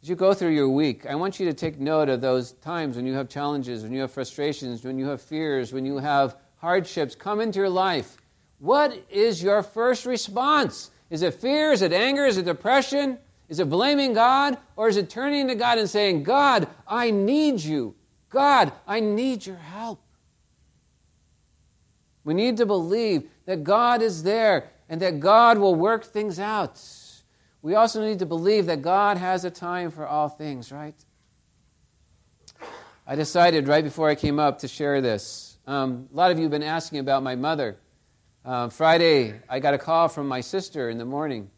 As 0.02 0.10
you 0.10 0.15
go 0.15 0.34
through 0.34 0.50
your 0.50 0.69
week, 0.69 1.06
I 1.06 1.13
want 1.15 1.39
you 1.39 1.45
to 1.45 1.54
take 1.54 1.80
note 1.80 2.10
of 2.10 2.21
those 2.21 2.54
times 2.54 2.95
when 2.95 3.06
you 3.06 3.13
have 3.13 3.30
challenges, 3.30 3.84
when 3.84 3.93
you 3.93 4.02
have 4.02 4.12
frustrations, 4.12 4.84
when 4.84 4.97
you 4.97 5.08
have 5.08 5.21
fears, 5.21 5.74
when 5.74 5.86
you 5.86 5.97
have 5.97 6.38
hardships 6.58 7.13
come 7.13 7.39
into 7.39 7.60
your 7.60 7.69
life. 7.69 8.17
What 8.58 8.97
is 9.10 9.43
your 9.43 9.62
first 9.62 10.06
response? 10.06 10.91
Is 11.10 11.21
it 11.21 11.36
fear? 11.36 11.71
Is 11.71 11.82
it 11.82 11.93
anger? 11.93 12.26
Is 12.26 12.38
it 12.38 12.45
depression? 12.45 13.19
Is 13.50 13.60
it 13.60 13.69
blaming 13.69 14.13
God? 14.13 14.58
Or 14.76 14.88
is 14.88 14.97
it 14.97 15.10
turning 15.10 15.47
to 15.50 15.56
God 15.56 15.78
and 15.78 15.89
saying, 15.89 16.24
God, 16.24 16.67
I 16.88 17.12
need 17.12 17.60
you. 17.60 17.95
God, 18.30 18.71
I 18.88 19.02
need 19.02 19.45
your 19.45 19.58
help. 19.58 20.02
We 22.24 22.34
need 22.34 22.58
to 22.58 22.66
believe 22.66 23.30
that 23.46 23.64
God 23.64 24.02
is 24.02 24.24
there 24.24 24.70
and 24.90 25.02
that 25.02 25.20
God 25.20 25.58
will 25.58 25.76
work 25.76 26.06
things 26.06 26.40
out. 26.40 26.82
We 27.62 27.76
also 27.76 28.04
need 28.04 28.20
to 28.20 28.26
believe 28.26 28.66
that 28.68 28.82
God 28.82 29.18
has 29.18 29.46
a 29.46 29.52
time 29.52 29.92
for 29.92 30.08
all 30.08 30.30
things, 30.30 30.72
right? 30.72 30.96
I 33.06 33.16
decided 33.16 33.68
right 33.68 33.84
before 33.84 34.10
I 34.10 34.16
came 34.16 34.40
up 34.40 34.60
to 34.60 34.68
share 34.68 35.02
this. 35.02 35.58
Um, 35.68 36.08
a 36.12 36.16
lot 36.16 36.32
of 36.32 36.38
you 36.38 36.44
have 36.44 36.52
been 36.52 36.64
asking 36.64 37.00
about 37.00 37.24
my 37.24 37.36
mother. 37.36 37.78
Uh, 38.44 38.70
Friday, 38.70 39.40
I 39.48 39.60
got 39.60 39.74
a 39.74 39.78
call 39.78 40.08
from 40.08 40.28
my 40.28 40.42
sister 40.42 40.90
in 40.90 40.98
the 40.98 41.06
morning 41.06 41.50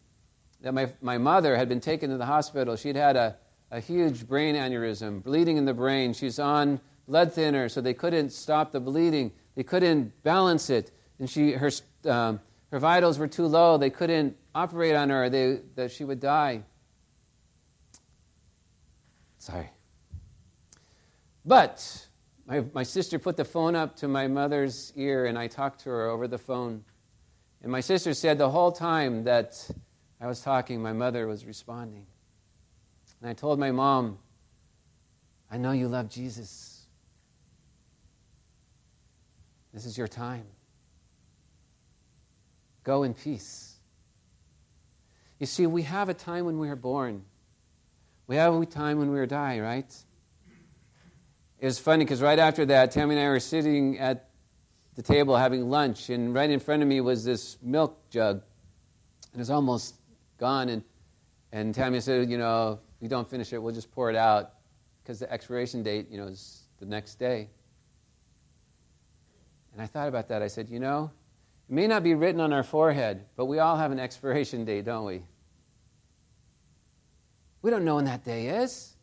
that 0.61 0.73
my, 0.73 0.91
my 1.01 1.17
mother 1.17 1.55
had 1.55 1.69
been 1.69 1.79
taken 1.79 2.09
to 2.09 2.17
the 2.17 2.25
hospital. 2.25 2.75
She'd 2.75 2.95
had 2.95 3.15
a, 3.15 3.37
a 3.71 3.79
huge 3.79 4.27
brain 4.27 4.55
aneurysm, 4.55 5.23
bleeding 5.23 5.57
in 5.57 5.65
the 5.65 5.73
brain. 5.73 6.13
She's 6.13 6.39
on 6.39 6.81
blood 7.07 7.31
thinner, 7.33 7.69
so 7.69 7.81
they 7.81 7.93
couldn't 7.93 8.31
stop 8.31 8.71
the 8.71 8.79
bleeding. 8.79 9.31
They 9.55 9.63
couldn't 9.63 10.23
balance 10.23 10.69
it. 10.69 10.91
And 11.19 11.29
she, 11.29 11.51
her, 11.51 11.71
um, 12.05 12.39
her 12.71 12.79
vitals 12.79 13.19
were 13.19 13.27
too 13.27 13.45
low. 13.45 13.77
They 13.77 13.89
couldn't 13.89 14.35
operate 14.55 14.95
on 14.95 15.09
her, 15.09 15.29
they, 15.29 15.59
that 15.75 15.91
she 15.91 16.03
would 16.03 16.19
die. 16.19 16.63
Sorry. 19.37 19.69
But 21.45 22.07
my, 22.45 22.63
my 22.73 22.83
sister 22.83 23.19
put 23.19 23.37
the 23.37 23.45
phone 23.45 23.75
up 23.75 23.95
to 23.97 24.07
my 24.07 24.27
mother's 24.27 24.93
ear, 24.95 25.25
and 25.25 25.37
I 25.37 25.47
talked 25.47 25.81
to 25.81 25.89
her 25.89 26.09
over 26.09 26.27
the 26.27 26.37
phone. 26.37 26.83
And 27.61 27.71
my 27.71 27.81
sister 27.81 28.13
said 28.13 28.37
the 28.37 28.49
whole 28.49 28.71
time 28.71 29.23
that 29.25 29.69
I 30.19 30.27
was 30.27 30.41
talking, 30.41 30.81
my 30.81 30.93
mother 30.93 31.27
was 31.27 31.45
responding. 31.45 32.05
And 33.21 33.29
I 33.29 33.33
told 33.33 33.59
my 33.59 33.71
mom, 33.71 34.17
I 35.51 35.57
know 35.57 35.71
you 35.71 35.87
love 35.87 36.09
Jesus. 36.09 36.72
This 39.73 39.85
is 39.85 39.97
your 39.97 40.07
time. 40.07 40.45
Go 42.83 43.03
in 43.03 43.13
peace. 43.13 43.75
You 45.39 45.47
see, 45.47 45.65
we 45.67 45.81
have 45.83 46.09
a 46.09 46.13
time 46.13 46.45
when 46.45 46.59
we 46.59 46.69
are 46.69 46.75
born. 46.75 47.23
We 48.27 48.35
have 48.35 48.53
a 48.53 48.65
time 48.65 48.99
when 48.99 49.11
we 49.11 49.19
are 49.19 49.25
die, 49.25 49.59
right? 49.59 49.93
it 51.59 51.65
was 51.65 51.79
funny 51.79 52.03
because 52.03 52.21
right 52.21 52.39
after 52.39 52.65
that, 52.65 52.91
Tammy 52.91 53.15
and 53.15 53.25
I 53.25 53.29
were 53.29 53.39
sitting 53.39 53.97
at 53.97 54.29
the 54.95 55.01
table 55.01 55.35
having 55.35 55.69
lunch, 55.69 56.09
and 56.09 56.33
right 56.33 56.49
in 56.49 56.59
front 56.59 56.81
of 56.83 56.87
me 56.87 57.01
was 57.01 57.23
this 57.23 57.57
milk 57.61 58.09
jug. 58.09 58.41
And 59.31 59.35
it 59.35 59.39
was 59.39 59.49
almost 59.49 59.95
gone. 60.37 60.69
And, 60.69 60.83
and 61.51 61.73
Tammy 61.73 61.99
said, 61.99 62.29
You 62.29 62.37
know, 62.37 62.79
if 62.95 63.01
we 63.01 63.07
don't 63.07 63.29
finish 63.29 63.53
it, 63.53 63.57
we'll 63.61 63.73
just 63.73 63.91
pour 63.91 64.09
it 64.09 64.15
out 64.15 64.53
because 65.01 65.19
the 65.19 65.31
expiration 65.31 65.83
date, 65.83 66.09
you 66.11 66.17
know, 66.17 66.27
is 66.27 66.63
the 66.79 66.85
next 66.85 67.15
day. 67.15 67.49
And 69.73 69.81
I 69.81 69.87
thought 69.87 70.07
about 70.07 70.29
that. 70.29 70.41
I 70.41 70.47
said, 70.47 70.69
You 70.69 70.79
know, 70.79 71.11
it 71.69 71.73
may 71.73 71.87
not 71.87 72.03
be 72.03 72.13
written 72.13 72.39
on 72.39 72.53
our 72.53 72.63
forehead, 72.63 73.25
but 73.35 73.45
we 73.45 73.59
all 73.59 73.75
have 73.75 73.91
an 73.91 73.99
expiration 73.99 74.65
date, 74.65 74.85
don't 74.85 75.05
we? 75.05 75.23
We 77.61 77.71
don't 77.71 77.85
know 77.85 77.95
when 77.95 78.05
that 78.05 78.23
day 78.23 78.47
is. 78.47 78.93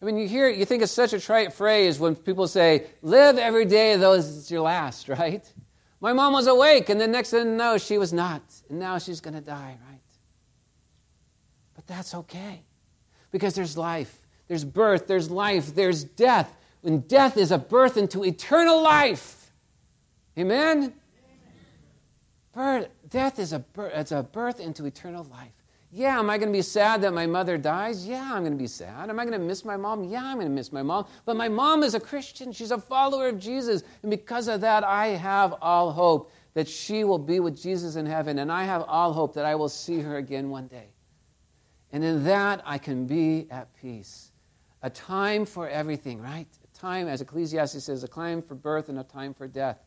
I 0.00 0.04
mean, 0.04 0.16
you 0.16 0.28
hear, 0.28 0.48
it, 0.48 0.56
you 0.56 0.64
think 0.64 0.82
it's 0.82 0.92
such 0.92 1.12
a 1.12 1.20
trite 1.20 1.52
phrase 1.52 1.98
when 1.98 2.14
people 2.14 2.46
say, 2.46 2.86
live 3.02 3.36
every 3.36 3.64
day 3.64 3.96
though 3.96 4.14
it's 4.14 4.50
your 4.50 4.62
last, 4.62 5.08
right? 5.08 5.44
My 6.00 6.12
mom 6.12 6.32
was 6.32 6.46
awake, 6.46 6.90
and 6.90 7.00
the 7.00 7.08
next 7.08 7.30
thing 7.30 7.46
you 7.46 7.56
know, 7.56 7.76
she 7.76 7.98
was 7.98 8.12
not. 8.12 8.42
And 8.70 8.78
now 8.78 8.98
she's 8.98 9.20
going 9.20 9.34
to 9.34 9.40
die, 9.40 9.76
right? 9.90 10.00
But 11.74 11.86
that's 11.88 12.14
okay. 12.14 12.62
Because 13.32 13.54
there's 13.54 13.76
life, 13.76 14.26
there's 14.46 14.64
birth, 14.64 15.08
there's 15.08 15.30
life, 15.30 15.74
there's 15.74 16.04
death. 16.04 16.54
And 16.84 17.06
death 17.08 17.36
is 17.36 17.50
a 17.50 17.58
birth 17.58 17.96
into 17.96 18.24
eternal 18.24 18.80
life. 18.80 19.37
Amen? 20.38 20.94
Birth, 22.52 22.88
death 23.08 23.38
is 23.38 23.52
a, 23.52 23.58
birth, 23.58 23.92
it's 23.94 24.12
a 24.12 24.22
birth 24.22 24.60
into 24.60 24.86
eternal 24.86 25.24
life. 25.24 25.52
Yeah, 25.90 26.18
am 26.18 26.28
I 26.28 26.36
going 26.36 26.52
to 26.52 26.56
be 26.56 26.62
sad 26.62 27.00
that 27.02 27.14
my 27.14 27.26
mother 27.26 27.56
dies? 27.56 28.06
Yeah, 28.06 28.30
I'm 28.34 28.42
going 28.42 28.52
to 28.52 28.58
be 28.58 28.66
sad. 28.66 29.08
Am 29.08 29.18
I 29.18 29.24
going 29.24 29.38
to 29.38 29.44
miss 29.44 29.64
my 29.64 29.76
mom? 29.76 30.04
Yeah, 30.04 30.22
I'm 30.22 30.36
going 30.36 30.46
to 30.46 30.52
miss 30.52 30.70
my 30.70 30.82
mom. 30.82 31.06
But 31.24 31.36
my 31.36 31.48
mom 31.48 31.82
is 31.82 31.94
a 31.94 32.00
Christian. 32.00 32.52
She's 32.52 32.72
a 32.72 32.78
follower 32.78 33.28
of 33.28 33.38
Jesus. 33.38 33.82
And 34.02 34.10
because 34.10 34.48
of 34.48 34.60
that, 34.60 34.84
I 34.84 35.08
have 35.08 35.54
all 35.62 35.90
hope 35.90 36.30
that 36.52 36.68
she 36.68 37.04
will 37.04 37.18
be 37.18 37.40
with 37.40 37.60
Jesus 37.60 37.96
in 37.96 38.04
heaven. 38.04 38.40
And 38.40 38.52
I 38.52 38.64
have 38.64 38.82
all 38.82 39.14
hope 39.14 39.32
that 39.34 39.46
I 39.46 39.54
will 39.54 39.70
see 39.70 40.00
her 40.00 40.18
again 40.18 40.50
one 40.50 40.66
day. 40.66 40.88
And 41.90 42.04
in 42.04 42.22
that, 42.24 42.60
I 42.66 42.76
can 42.76 43.06
be 43.06 43.46
at 43.50 43.74
peace. 43.80 44.32
A 44.82 44.90
time 44.90 45.46
for 45.46 45.70
everything, 45.70 46.20
right? 46.20 46.46
A 46.62 46.78
time, 46.78 47.08
as 47.08 47.22
Ecclesiastes 47.22 47.82
says, 47.82 48.04
a 48.04 48.08
time 48.08 48.42
for 48.42 48.54
birth 48.54 48.90
and 48.90 48.98
a 48.98 49.04
time 49.04 49.32
for 49.32 49.48
death. 49.48 49.78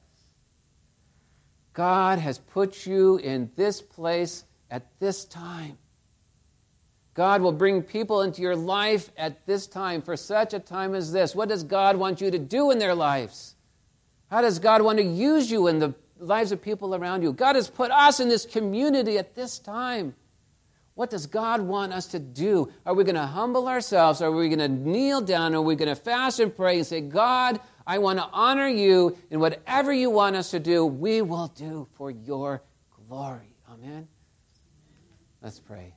God 1.74 2.20
has 2.20 2.38
put 2.38 2.86
you 2.86 3.18
in 3.18 3.50
this 3.56 3.82
place 3.82 4.44
at 4.70 4.88
this 5.00 5.26
time. 5.26 5.78
God 7.14 7.42
will 7.42 7.52
bring 7.52 7.82
people 7.82 8.22
into 8.22 8.42
your 8.42 8.56
life 8.56 9.10
at 9.18 9.46
this 9.46 9.68
time, 9.68 10.02
for 10.02 10.16
such 10.16 10.54
a 10.54 10.60
time 10.60 10.96
as 10.96 11.12
this. 11.12 11.36
What 11.36 11.50
does 11.50 11.64
God 11.64 11.98
want 11.98 12.22
you 12.22 12.32
to 12.32 12.40
do 12.40 12.72
in 12.72 12.80
their 12.80 12.96
lives? 12.96 13.56
How 14.30 14.42
does 14.42 14.60
God 14.60 14.82
want 14.82 14.98
to 14.98 15.04
use 15.04 15.52
you 15.52 15.68
in 15.68 15.80
the 15.80 15.94
lives 16.20 16.54
of 16.54 16.62
people 16.62 16.96
around 16.96 17.22
you? 17.22 17.34
God 17.34 17.58
has 17.58 17.70
put 17.70 17.92
us 17.92 18.22
in 18.22 18.30
this 18.30 18.46
community 18.46 19.18
at 19.18 19.36
this 19.36 19.60
time. 19.60 20.16
What 20.96 21.10
does 21.10 21.26
God 21.26 21.62
want 21.62 21.94
us 21.94 22.08
to 22.08 22.20
do? 22.20 22.72
Are 22.86 22.94
we 22.94 23.04
going 23.04 23.16
to 23.16 23.26
humble 23.26 23.68
ourselves? 23.68 24.22
Are 24.22 24.32
we 24.32 24.48
going 24.48 24.60
to 24.60 24.68
kneel 24.68 25.20
down? 25.20 25.54
Are 25.54 25.62
we 25.62 25.76
going 25.76 25.90
to 25.90 25.96
fast 25.96 26.40
and 26.40 26.56
pray 26.56 26.78
and 26.78 26.88
say, 26.88 27.02
God, 27.02 27.60
I 27.92 27.98
want 27.98 28.20
to 28.20 28.30
honor 28.32 28.70
you, 28.70 29.18
and 29.32 29.42
whatever 29.42 29.92
you 29.92 30.10
want 30.10 30.38
us 30.38 30.52
to 30.52 30.62
do, 30.62 30.86
we 30.86 31.22
will 31.22 31.50
do 31.50 31.90
for 31.98 32.10
your 32.10 32.64
glory? 33.10 33.54
Amen. 33.70 34.08
Let's 35.42 35.60
pray. 35.60 35.90